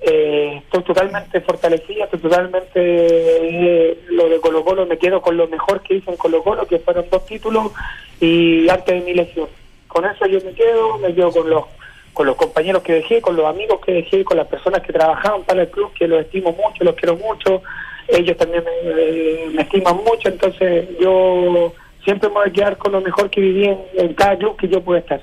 [0.00, 5.48] eh, estoy totalmente fortalecida, estoy totalmente eh, lo de Colo Colo, me quedo con lo
[5.48, 7.72] mejor que hice en Colo Colo, que fueron dos títulos
[8.20, 9.48] y antes de mi lesión.
[9.88, 11.64] Con eso yo me quedo, me quedo con los
[12.12, 15.44] con los compañeros que dejé, con los amigos que dejé, con las personas que trabajaban
[15.44, 17.62] para el club, que los estimo mucho, los quiero mucho,
[18.08, 21.72] ellos también me, eh, me estiman mucho, entonces yo
[22.02, 24.66] siempre me voy a quedar con lo mejor que viví en, en cada club que
[24.66, 25.22] yo pueda estar.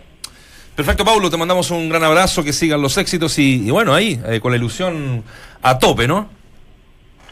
[0.75, 4.19] Perfecto, Paulo, te mandamos un gran abrazo, que sigan los éxitos y, y bueno, ahí,
[4.27, 5.23] eh, con la ilusión
[5.61, 6.27] a tope, ¿no?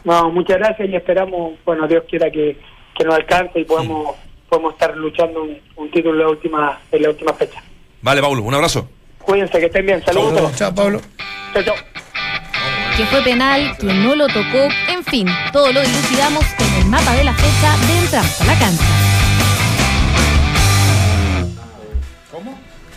[0.04, 2.58] No, muchas gracias y esperamos, bueno, Dios quiera que,
[2.96, 4.16] que nos alcance y podamos,
[4.48, 7.62] podamos estar luchando un, un título en la última, en la última fecha.
[8.00, 8.88] Vale, Paulo, un abrazo.
[9.18, 10.02] Cuídense, que estén bien.
[10.04, 10.32] Saludos.
[10.32, 10.56] a todos.
[10.56, 11.00] Chao, Pablo.
[11.52, 11.74] Chao, chao.
[12.96, 17.12] que fue penal, que no lo tocó, en fin, todo lo dilucidamos en el mapa
[17.14, 18.84] de la fecha de Entramos a la cancha.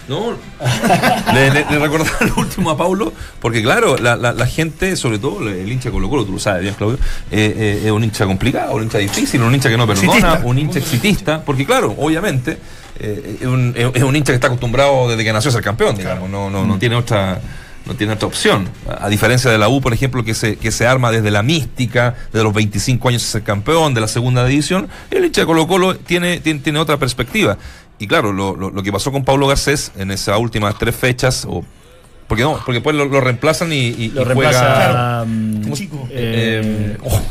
[0.08, 0.32] No,
[1.34, 5.20] le, le, le recordaba lo último a Paulo, porque claro, la, la, la gente, sobre
[5.20, 6.97] todo el hincha de Colo Colo, tú lo sabes bien, Claudio,
[7.30, 10.58] eh, eh, es un hincha complicado, un hincha difícil, un hincha que no perdona, un
[10.58, 12.58] hincha exitista, porque claro, obviamente,
[12.99, 15.97] eh, es, un, es un hincha que está acostumbrado desde que nació a ser campeón,
[15.97, 17.41] digamos, no, no, no tiene otra
[17.88, 18.68] no tiene otra opción.
[18.88, 21.41] A a diferencia de la U, por ejemplo, que se, que se arma desde la
[21.41, 25.47] mística, de los 25 años de ser campeón, de la segunda división, el hincha de
[25.47, 27.58] Colo Colo tiene, tiene, tiene otra perspectiva.
[28.00, 31.45] Y claro, lo, lo, lo que pasó con Pablo Garcés en esas últimas tres fechas,
[31.50, 31.64] o
[32.28, 34.60] porque no, porque después lo, lo reemplazan y, y- Lo y reemplaza.
[34.76, 35.26] juega.
[35.26, 36.08] mm, ¿Cómo- chico.
[36.12, 37.22] eh, oh,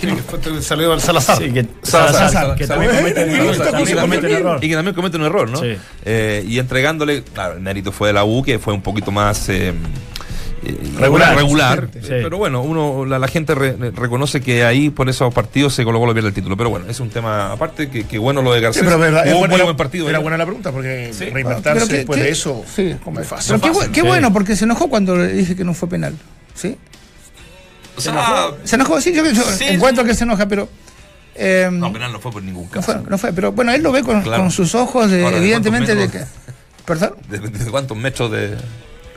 [0.00, 1.38] Sí, que fue- salió al Salazar.
[1.38, 3.04] sí, que, Salazar, Salazar, que también Salazar.
[3.04, 4.58] comete un Y error.
[4.62, 5.58] Y que también comete un error, ¿no?
[5.60, 5.76] Sí.
[6.04, 9.48] Eh, y entregándole, claro, el mérito fue de la U, que fue un poquito más
[9.48, 9.72] eh, eh,
[10.98, 11.36] Regular.
[11.36, 11.88] regular.
[11.92, 11.98] Sí.
[12.02, 15.84] eh, Pero bueno, uno la, la gente re- reconoce que ahí por esos partidos se
[15.84, 16.56] Colo Colo pierde el título.
[16.56, 18.82] Pero bueno, es un tema aparte, que, que bueno lo de Sí, Garcés.
[18.84, 20.08] pero verdad, Hubo es un buena, buen partido.
[20.08, 20.22] Era ¿eh?
[20.22, 21.26] buena la pregunta porque Sí.
[21.26, 22.64] reinventarse que- después que- de eso.
[22.74, 23.56] Sí, como muy fácil.
[23.60, 23.90] Pero qué, fácil.
[23.90, 24.06] bu- qué Sí.
[24.06, 26.14] bueno, porque se enojó cuando le dije que no fue penal.
[26.54, 26.76] ¿Sí?
[27.96, 29.64] O sea, Se enojó, sí, yo, yo Sí.
[29.68, 30.68] encuentro que se enoja, pero.
[31.36, 32.92] eh, no, penal no fue por ningún no caso.
[32.92, 34.42] fue, no fue, pero bueno, él lo ve con, Claro.
[34.44, 36.18] con sus ojos, de- Ahora, ¿de evidentemente, de que.
[36.18, 37.14] cuántos ¿Perdón?
[37.28, 38.56] ¿De, de cuántos metros de,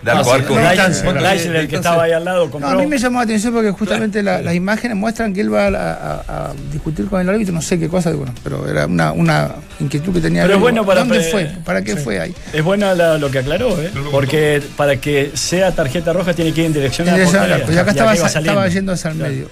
[0.01, 0.53] de Ah, arco a sí, arco?
[0.55, 1.59] Leisner, distancia, Leisner, claro.
[1.59, 4.21] el que estaba ahí al lado, No, a mí me llamó la atención porque justamente
[4.21, 7.61] la- las imágenes muestran que él va a, a- a discutir con el árbitro, no
[7.61, 10.43] sé qué cosa, bueno, pero era una, una inquietud que tenía.
[10.43, 11.45] Pero es bueno para- ¿Dónde fue?
[11.65, 12.35] ¿Para qué fue ahí?
[12.53, 13.91] Es buena la- lo que aclaró, ¿eh?
[14.11, 17.81] porque para que sea tarjeta roja tiene que ir en dirección a la Pues portería.
[17.81, 18.67] acá Y estaba, estaba saliendo.
[18.67, 19.31] yendo hacia el Claro.
[19.33, 19.49] medio.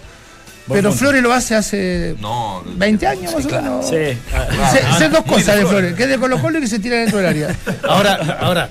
[0.67, 0.91] Pero.
[0.91, 2.63] Flores lo hace hace No.
[2.75, 3.63] 20 años Sí, más o claro.
[3.63, 3.87] menos.
[3.87, 4.17] Sí.
[4.33, 5.69] ah, Sé, sé dos de cosas de Flores.
[5.69, 7.55] Flores, que es de Colo Colo y que se tira dentro del área.
[7.87, 8.69] Ahora, ahora,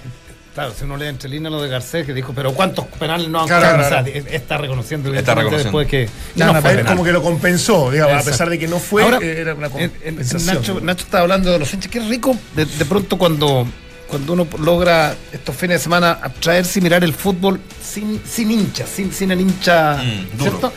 [0.55, 3.41] claro, si uno lee entre líneas lo de Garcés que dijo, pero ¿cuántos penales no
[3.43, 3.83] han Claro, claro.
[3.85, 5.79] O sea, está reconociendo Está reconociendo.
[5.79, 8.31] después que No, no, fue como que lo compensó, digamos, a Exacto.
[8.31, 10.57] pesar de que no fue, Ahora, era una en- en- compensación.
[10.57, 11.91] Nacho, Nacho estaba hablando de los hinchas.
[11.91, 13.67] Qué rico de, de pronto cuando,
[14.09, 18.89] cuando uno logra estos fines de semana abstraerse y mirar el fútbol sin, sin hinchas,
[18.89, 19.97] sin, sin el hincha.
[19.97, 20.51] Mm, duro.
[20.51, 20.73] ¿Cierto?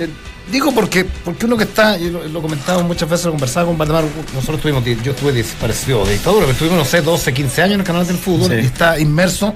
[0.00, 0.08] Eh,
[0.50, 3.78] digo porque, porque uno que está, y lo, lo comentaba muchas veces, lo conversaba con
[3.78, 7.74] Valdemar, nosotros tuvimos, yo estuve desaparecido de dictadura, pero estuvimos, no sé, 12, 15 años
[7.74, 8.56] en el canal del fútbol Sí.
[8.62, 9.54] y está inmerso.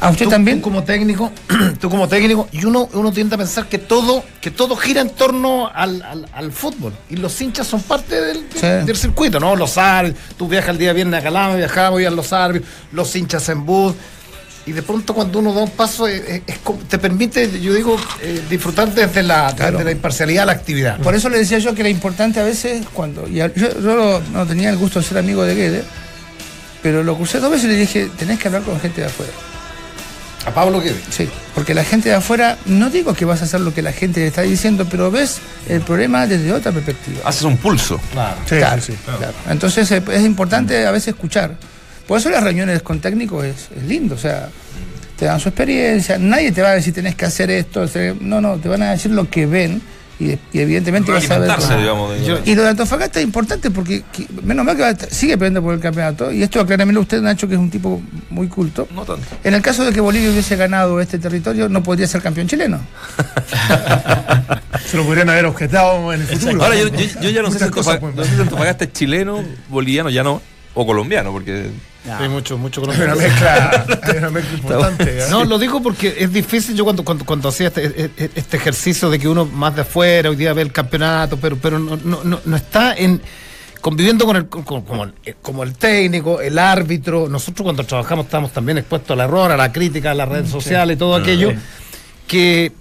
[0.00, 0.58] ¿A usted Tú- también?
[0.58, 1.32] Tú como técnico,
[1.80, 5.10] tú como técnico, y uno, uno tiende a pensar que todo, que todo gira en
[5.10, 6.92] torno al, al, al fútbol.
[7.10, 8.66] Y los hinchas son parte del, Sí.
[8.86, 9.56] del circuito, ¿no?
[9.56, 13.48] Los árbitros, tú viajas el día viernes a Calama, viajamos, a los árbitros, los hinchas
[13.48, 13.94] en bus.
[14.68, 17.72] Y de pronto cuando uno da un paso, eh, eh, es como- te permite, yo
[17.72, 19.72] digo, eh, disfrutar desde la, Claro.
[19.78, 20.98] desde la imparcialidad de la actividad.
[21.00, 23.26] Por eso le decía yo que era importante a veces cuando.
[23.26, 25.84] y a- yo, yo no- no tenía el gusto de ser amigo de Guede,
[26.82, 29.32] pero lo crucé dos veces y le dije: tenés que hablar con gente de afuera.
[30.44, 33.60] A Pablo que Sí, porque la gente de afuera, no digo que vas a hacer
[33.60, 35.38] lo que la gente está diciendo, pero ves
[35.68, 37.20] el problema desde otra perspectiva.
[37.24, 37.98] Haces un pulso.
[38.12, 38.36] Claro.
[38.48, 38.98] Sí, claro, sí, sí.
[39.04, 39.32] claro.
[39.48, 41.56] Entonces eh, es importante a veces escuchar.
[42.08, 44.48] Por eso las reuniones con técnicos es, es lindo, o sea,
[45.16, 48.40] te dan su experiencia, nadie te va a decir tenés que hacer esto, hacer- no,
[48.40, 49.80] no, te van a decir lo que ven
[50.20, 51.50] y, y evidentemente vas a ver.
[51.50, 52.26] Alimentarse, digamos.
[52.26, 55.10] Yo- Y lo de Antofagasta es importante porque que- menos mal que va a estar-
[55.12, 58.00] sigue peleando por el campeonato y esto acláramelo usted, Nacho, que es un tipo
[58.30, 58.88] muy culto.
[58.94, 59.26] No tanto.
[59.44, 62.80] En el caso de que Bolivia hubiese ganado este territorio, no podría ser campeón chileno.
[64.86, 66.62] Se lo podrían haber objetado en el futuro.
[66.64, 70.10] Ahora, yo, yo- yo ya no sé si no sé si Antofagasta es chileno, boliviano,
[70.10, 70.40] ya no.
[70.80, 71.70] O colombiano, porque
[72.08, 75.18] Hay mucho, mucho Hay una mezcla, hay una mezcla importante.
[75.18, 75.26] ¿eh?
[75.30, 76.76] No, lo digo porque es difícil.
[76.76, 80.36] Yo cuando, cuando, cuando hacía este, este ejercicio de que uno más de afuera, hoy
[80.36, 83.20] día ve el campeonato, pero, pero no, no, no, no está en
[83.80, 85.12] conviviendo con el, con- como, el,
[85.42, 87.28] como el técnico, el árbitro.
[87.28, 90.94] Nosotros cuando trabajamos estamos también expuestos al error, a la crítica, a las redes sociales
[90.96, 91.52] y todo aquello.
[92.26, 92.72] Que,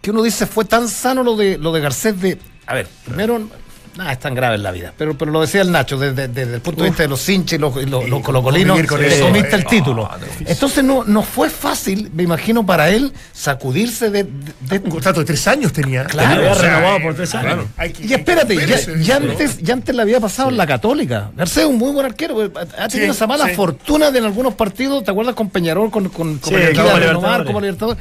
[0.00, 2.38] que uno dice fue tan sano lo de lo de Garcés de.
[2.66, 3.48] A ver, primero.
[3.96, 6.54] Nada es tan grave en la vida, pero, pero lo decía el Nacho, desde, desde
[6.56, 9.20] el punto de vista de los hinchas y los, y los- los colocolinos, con le
[9.20, 9.54] comiste eh.
[9.58, 10.08] el título.
[10.10, 10.26] Ah, no.
[10.46, 15.26] Entonces no, no fue fácil, me imagino, para él sacudirse de, de- Un contrato de
[15.26, 16.04] tres años tenía.
[16.04, 17.46] Claro, había o sea, renovado por tres años.
[17.46, 17.68] claro.
[17.76, 18.56] Hay que- Y espérate,
[19.02, 21.30] ya, antes, ya antes le había pasado en la Católica.
[21.36, 22.40] Garcés es un muy buen arquero.
[22.42, 23.54] Ha tenido Sí, esa mala sí.
[23.54, 27.96] fortuna de en algunos partidos, ¿te acuerdas con Peñarol, con, con, con Copa Libertadores.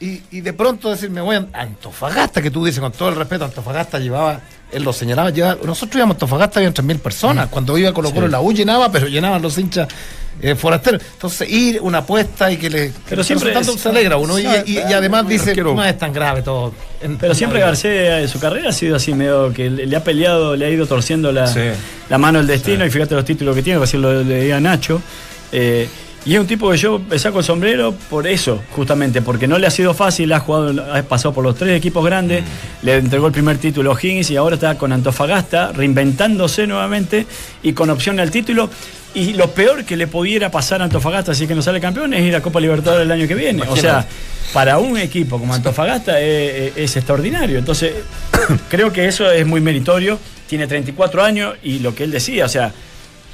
[0.00, 3.16] Y, y de pronto decir, me voy a Antofagasta, que tú dices con todo el
[3.16, 4.40] respeto, Antofagasta llevaba,
[4.70, 7.48] él lo señalaba, llevaba, nosotros íbamos a Antofagasta, habían 3.000 personas.
[7.48, 9.88] Cuando iba a Colo Colo, la U llenaba, pero llenaban los hinchas
[10.40, 11.02] eh, forasteros.
[11.14, 12.92] Entonces, ir, una apuesta y que le.
[13.08, 14.38] Pero siempre tanto es- se alegra uno.
[14.38, 16.72] Y, y- y además dice, no es tan grave todo.
[17.02, 20.04] En- Pero siempre Garcés en su carrera ha sido así, medio que le le ha
[20.04, 21.58] peleado, le ha ido torciendo la, Sí.
[22.08, 25.02] la mano del destino y fíjate los títulos que tiene, así lo leía Nacho.
[25.50, 25.88] Eh,
[26.28, 29.58] y es un tipo que yo me saco el sombrero por eso, justamente, porque no
[29.58, 32.44] le ha sido fácil, ha jugado, ha pasado por los tres equipos grandes,
[32.82, 37.24] le entregó el primer título a Higgins y ahora está con Antofagasta, reinventándose nuevamente
[37.62, 38.68] y con opción al título.
[39.14, 42.22] Y lo peor que le pudiera pasar a Antofagasta, así que no sale campeón, es
[42.22, 43.62] ir a Copa Libertadores el año que viene.
[43.66, 44.06] O sea,
[44.52, 47.58] para un equipo como Antofagasta es extraordinario.
[47.58, 47.94] Entonces,
[48.68, 50.18] creo que eso es muy meritorio.
[50.46, 52.70] Tiene 34 años y lo que él decía, o sea,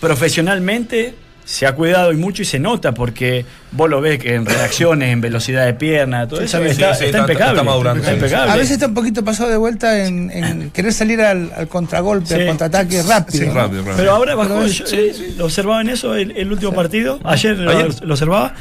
[0.01, 4.47] profesionalmente se ha cuidado y mucho y se nota porque vos lo ves que en
[4.47, 7.61] reacciones, en velocidad de pierna, todo eso sí, está, sí, está está- impecable.
[8.01, 8.53] está impecable.
[8.53, 12.29] A veces está un poquito pasado de vuelta en, en querer salir al, al contragolpe,
[12.29, 12.35] Sí.
[12.35, 13.41] al contraataque rápido.
[13.45, 13.55] Sí, ¿no?
[13.55, 13.97] rápido, rápido.
[13.99, 17.59] Pero ahora bajó, Pero yo, eh, lo observaba en eso el, el último partido, ayer,
[17.59, 17.95] lo- Ayer.
[18.03, 18.55] Lo, observaba,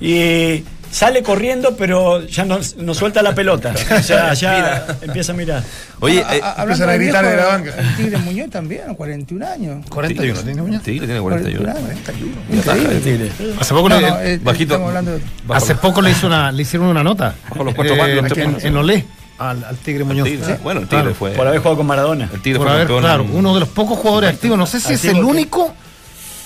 [0.00, 3.72] y sale corriendo, pero ya no, no suelta la pelota.
[3.98, 5.62] O sea, ya empieza a mirar.
[6.00, 7.74] Oye, A- eh, a- hablando empiezan a gritar de la banca.
[7.78, 9.86] El Tigre Muñoz también, 41 años.
[9.88, 10.82] 41, ¿tiene Muñoz?
[10.82, 11.72] Tigre tiene 41.
[11.72, 13.00] 41.
[13.02, 13.30] Tigre.
[13.60, 14.78] Hace poco, No, le, no, eh, bajito.
[14.78, 15.20] De-
[15.54, 17.34] hace poco le, hizo una, le hicieron una nota.
[17.50, 19.04] Bajo los cuatro eh, palos, en, en Olé
[19.38, 20.26] al, al Tigre Muñoz.
[20.26, 20.52] Tigre, Sí.
[20.62, 21.14] Bueno, el Tigre Claro.
[21.16, 21.30] fue.
[21.32, 22.28] Por haber jugado con Maradona.
[22.32, 23.02] El Tigre Por fue haber, campeón.
[23.04, 24.58] claro, uno de los pocos jugadores activos.
[24.58, 25.74] No sé si es el Activo que- único.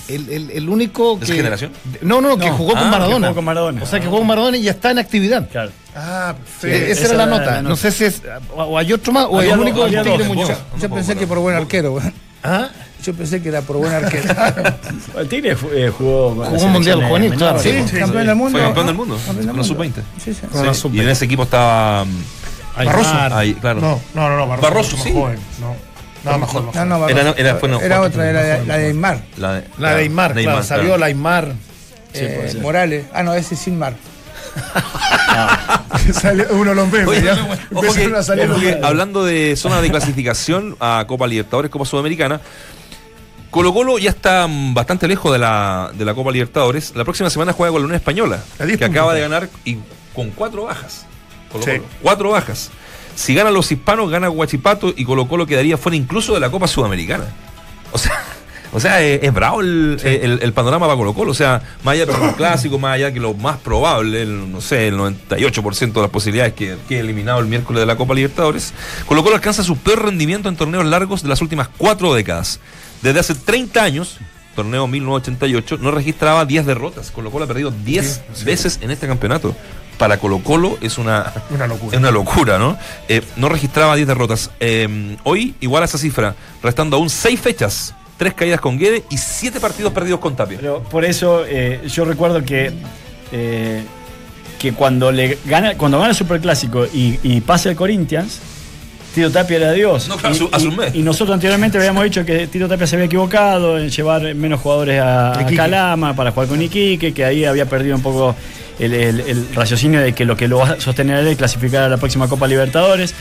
[0.09, 1.27] El, el, el único ¿De que.
[1.27, 1.73] su generación?
[2.03, 2.57] No, no, que No.
[2.57, 3.27] jugó Ah, con que Maradona.
[3.29, 3.83] jugó con Maradona.
[3.83, 5.49] O sea, que jugó con Maradona y ya está en actividad.
[5.51, 5.71] Claro.
[5.97, 6.69] Ah, sí.
[6.69, 7.51] Esa, esa era la era nota.
[7.53, 7.81] la No nota.
[7.81, 8.23] sé si es.
[8.55, 10.27] O, o hay otro más, o es el único del Tigre dos.
[10.27, 10.51] Muñoz.
[10.81, 11.99] Yo pensé que por buen arquero.
[12.43, 12.69] ¿Ah?
[13.03, 14.35] Yo pensé que era por buen arquero.
[15.19, 16.35] El Tigre eh, jugó.
[16.43, 17.59] la Jugó un mundial juvenil, claro.
[17.59, 18.59] Sí, Sí, campeón del mundo.
[18.59, 18.93] Fue campeón ¿no?
[18.93, 19.93] del mundo, Campeón del con la mundo.
[19.93, 20.23] sub-20.
[20.23, 20.47] Sí, sí.
[20.51, 20.95] Con la Sí, sub-20.
[20.97, 22.05] Y en ese equipo estaba.
[22.77, 23.33] Aymar.
[23.35, 23.81] Ahí, claro.
[23.81, 24.47] No, no, no, no.
[24.49, 25.13] Barroso, Barroso, sí.
[25.13, 25.77] No,
[26.25, 26.53] no, más
[26.87, 27.09] No.
[27.09, 29.21] Era- era- fue- no, Era fue- otra, era la de Aymar.
[29.37, 30.63] La de, La de Aymar, claro.
[30.63, 31.53] Salió la Aymar.
[32.15, 33.07] eh, Morales.
[33.13, 33.95] Ah, no, ese es sin mar.
[36.13, 36.75] Salió uno
[38.61, 38.85] que memes.
[38.85, 42.41] hablando de zona de clasificación a Copa Libertadores, Copa Sudamericana,
[43.51, 46.93] Colo Colo ya está bastante lejos de la, de la Copa Libertadores.
[46.95, 49.79] La próxima semana juega con la Unión Española, A 10 que acaba de ganar y
[50.15, 51.07] con cuatro bajas.
[51.51, 51.73] Colo Sí.
[52.03, 52.71] Cuatro bajas.
[53.15, 56.67] Si ganan los hispanos, gana Guachipato y Colo Colo quedaría fuera incluso de la Copa
[56.67, 57.25] Sudamericana.
[57.93, 58.13] O sea,
[58.73, 61.31] o sea es, es bravo el, el- el panorama para Colo Colo.
[61.31, 64.61] O sea, más allá de un clásico, más allá que lo más probable, el, no
[64.61, 68.75] sé, el 98% de las posibilidades que quede eliminado el miércoles de la Copa Libertadores,
[69.07, 72.59] Colo Colo alcanza su peor rendimiento en torneos largos de las últimas cuatro décadas.
[73.03, 74.19] Desde hace 30 años,
[74.57, 77.11] torneo 1988, no registraba 10 derrotas.
[77.13, 79.55] Colo Colo ha perdido 10 veces en este campeonato.
[79.99, 81.93] Para Colo Colo es una, Una locura.
[81.97, 82.77] es una locura, ¿no?
[83.09, 84.51] Eh, no registraba 10 derrotas.
[84.61, 89.17] Eh, hoy, igual a esa cifra, restando aún 6 fechas, 3 caídas con Guede y
[89.19, 90.59] 7 partidos perdidos con Tapia.
[90.61, 92.73] Pero por eso eh, yo recuerdo que
[93.33, 93.83] eh,
[94.59, 98.41] que cuando le gana cuando gana el Superclásico y, y pasa el Corinthians
[99.15, 100.09] Tito Tapia era Dios.
[100.09, 103.79] No, claro, y, y- y nosotros anteriormente habíamos dicho que Tito Tapia se había equivocado
[103.79, 105.47] en llevar menos jugadores a, a.
[105.47, 108.35] Calama para jugar con Iquique, que ahí había perdido un poco
[108.79, 111.89] el, el- el raciocinio de que lo que lo va a sostener es clasificar a
[111.89, 113.15] la próxima Copa Libertadores.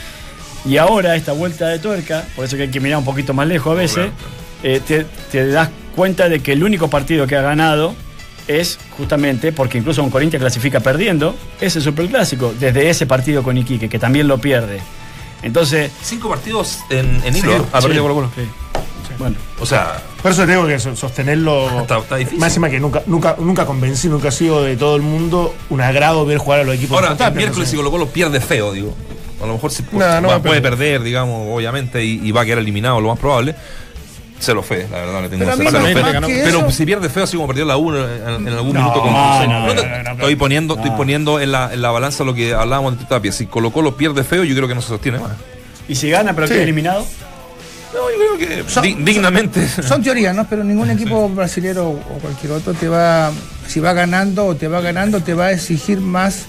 [0.66, 3.46] Y ahora esta vuelta de tuerca, por eso que hay que mirar un poquito más
[3.46, 4.08] lejos a veces,
[4.62, 7.94] eh, te, te das cuenta de que el único partido que ha ganado
[8.48, 13.56] es justamente, porque incluso un Corinthians clasifica perdiendo, es el Superclásico, desde ese partido con
[13.58, 14.80] Iquique, que también lo pierde.
[15.42, 17.66] Entonces, 5 partidos en, en hilo, Sí, ¿eh?
[17.72, 17.86] ha sí.
[19.18, 21.82] Bueno, O sea, Por eso tengo que so- sostenerlo.
[21.82, 22.38] Está- está difícil.
[22.40, 26.24] Máxima que nunca, nunca, nunca convencí, nunca ha sido de todo el mundo un agrado
[26.26, 28.94] ver jugar a los equipos ahora, el miércoles si Colo Colo pierde feo, digo.
[29.42, 30.78] A lo mejor sí, No, no va- va a puede perder.
[30.78, 33.54] perder, digamos, obviamente, y, y va a quedar eliminado, lo más probable.
[34.40, 35.70] Cero fe, la verdad, le tengo Pero cero
[36.20, 36.42] no, fe.
[36.44, 39.00] Pero eso- si pierde fe así como perdió la 1 en, en algún No, minuto
[39.02, 39.52] con no, Cruzeiro.
[39.52, 42.24] no, No, no, no, no, no, estoy poniendo, estoy poniendo en la, en la balanza
[42.24, 43.32] lo que hablábamos de Tapia.
[43.32, 45.32] Si Colo Colo pierde feo, yo creo que no se sostiene más.
[45.88, 46.54] Y si gana, pero Sí.
[46.54, 47.06] queda eliminado.
[47.94, 49.66] No, yo creo que Son- di- dignamente.
[49.86, 50.46] Son teorías, ¿no?
[50.48, 53.30] Pero ningún equipo brasilero o cualquier otro te va,
[53.66, 56.46] si va ganando o te va ganando, te va a exigir más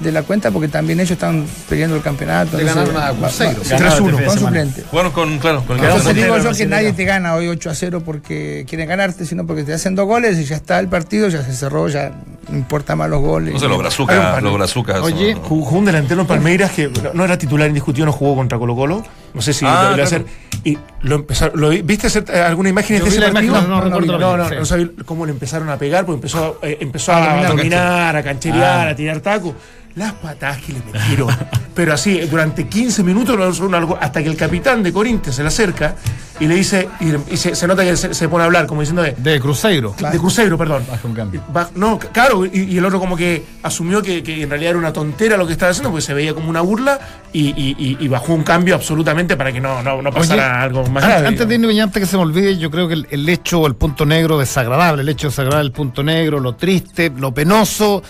[0.00, 2.58] de la cuenta porque también ellos están peleando el campeonato.
[2.58, 3.60] Le ganaron a va- Cruzeiro.
[3.62, 4.60] va- Ganaron este 3-1 fin de con semana.
[4.60, 4.84] suplente.
[4.92, 6.70] Bueno, con, claro, con el Entonces puntero digo yo que brasileño.
[6.76, 10.06] nadie te gana hoy 8 a 0 porque quieren ganarte, sino porque te hacen dos
[10.06, 12.12] goles y ya está el partido, ya se cerró, ya
[12.48, 13.52] no importa más los goles.
[13.54, 15.00] No sé, los Hay brazucas, un- los brazucas.
[15.00, 18.34] Oye, Jugó jugó un delantero en Palmeiras que no, no era titular indiscutido, no jugó
[18.36, 19.02] contra Colo Colo.
[19.32, 20.02] No sé si Ah, lo iba a claro.
[20.04, 20.26] hacer.
[20.64, 23.60] Y lo empezaron, ¿lo vi- ¿Viste hacer, eh, alguna imagen Yo de ese partido?
[23.62, 24.54] no, no no, no, no sí.
[24.64, 28.96] sabía cómo le empezaron a pegar, porque empezó, eh, empezó a, dominar, a cancherear, a
[28.96, 29.54] tirar tacos.
[29.96, 31.28] Las patadas que le metieron.
[31.74, 35.42] Pero así, durante 15 minutos, no son algo- hasta que el capitán de Corinthians se
[35.42, 35.94] le acerca
[36.40, 36.88] y le dice,
[37.30, 39.94] y, se, se nota que se, se pone a hablar, como diciendo de, De Cruzeiro.
[40.10, 40.84] de Cruzeiro, perdón.
[40.90, 41.42] Baja un cambio.
[41.56, 44.78] Va- no, claro, y, y el otro como que asumió que, que en realidad era
[44.78, 46.98] una tontera lo que estaba haciendo, porque se veía como una burla
[47.32, 50.64] y, y- y- y bajó un cambio absolutamente para que no, no, no pasara Oye,
[50.64, 51.28] algo más an- grave.
[51.28, 53.76] Antes de irme, antes que se me olvide, yo creo que el, el hecho, el
[53.76, 58.02] punto negro desagradable, el hecho desagradable, el punto negro, lo triste, lo penoso,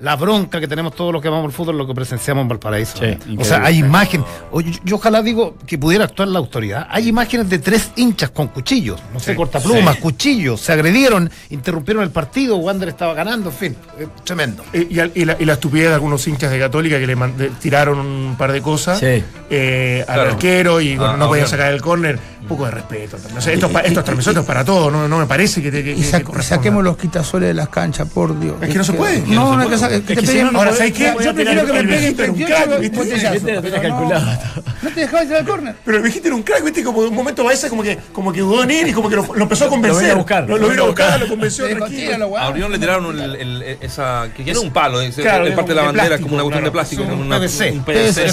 [0.00, 2.98] la bronca que tenemos todos los que amamos el fútbol, lo que presenciamos en Valparaíso.
[2.98, 4.26] Sí, o sea, hay imágenes.
[4.52, 6.86] Yo, yo ojalá digo que pudiera actuar la autoridad.
[6.90, 12.10] Hay imágenes de tres hinchas con cuchillos, no sé, cortaplumas, cuchillos, se agredieron, interrumpieron el
[12.10, 14.64] partido, Wander estaba ganando, en fin, eh, tremendo.
[14.72, 17.98] Eh, Y, la, y la estupidez de algunos hinchas de Católica que le de- tiraron
[17.98, 19.22] un par de cosas Sí.
[19.50, 20.30] eh, al Claro.
[20.32, 21.50] arquero y bueno, Ah, no podía obvio.
[21.50, 22.18] sacar el córner.
[22.46, 23.16] Un poco de respeto.
[23.16, 23.38] también.
[23.38, 24.88] O sea, esto, es pa- esto es transmisión, esto es para todo.
[24.88, 28.06] No, no me parece que, te, que, Y, sa- saquemos los quitasoles de las canchas,
[28.08, 28.54] por Dios.
[28.62, 29.18] Es que no se puede.
[29.26, 31.12] No, no, es que, sa- Es que no, ahora, ¿sabes qué?
[31.24, 32.96] Yo prefiero que me peguen viejito era un 28 crack, ¿viste?
[32.98, 34.38] botellazo, Viste, lo pero tenés no- calculado.
[34.82, 35.74] No te dejaba tirar el córner.
[35.84, 37.98] Pero el viejito era un crack, viste, como de un momento va ese como que,
[38.12, 40.02] como que dudó en ir y como que lo, lo empezó a convencer.
[40.02, 40.48] vino a buscar.
[40.48, 41.64] Lo, lo vino a buscar, lo convenció.
[41.66, 42.48] A.
[42.48, 44.28] Orión le tiraron el- el- esa.
[44.36, 46.64] que era un palo, ese- Claro, el parte de la de bandera, como una cuestión
[46.64, 47.72] de plástico, un PVC.
[47.72, 48.26] un PVC.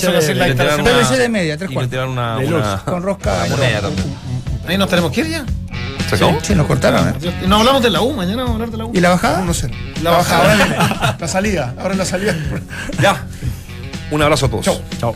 [1.23, 1.89] De media, tres y le cuartos.
[1.89, 2.81] tiraron una.
[2.85, 3.45] Con rosca.
[3.49, 4.02] moneda también.
[4.67, 5.45] Ahí nos tenemos que ir ya.
[6.09, 6.37] ¿Se acabó?
[6.41, 7.13] Sí, nos cortaron, ¿eh?
[7.47, 8.91] No hablamos de la U, mañana vamos a hablar de la U.
[8.93, 9.41] ¿Y la bajada?
[9.41, 9.69] No sé.
[10.01, 11.73] La bajada, ahora la, la salida.
[11.77, 12.35] Ahora en la salida.
[13.01, 13.23] Ya.
[14.11, 14.65] Un abrazo a todos.
[14.65, 14.79] Chau.
[14.99, 15.15] Chao.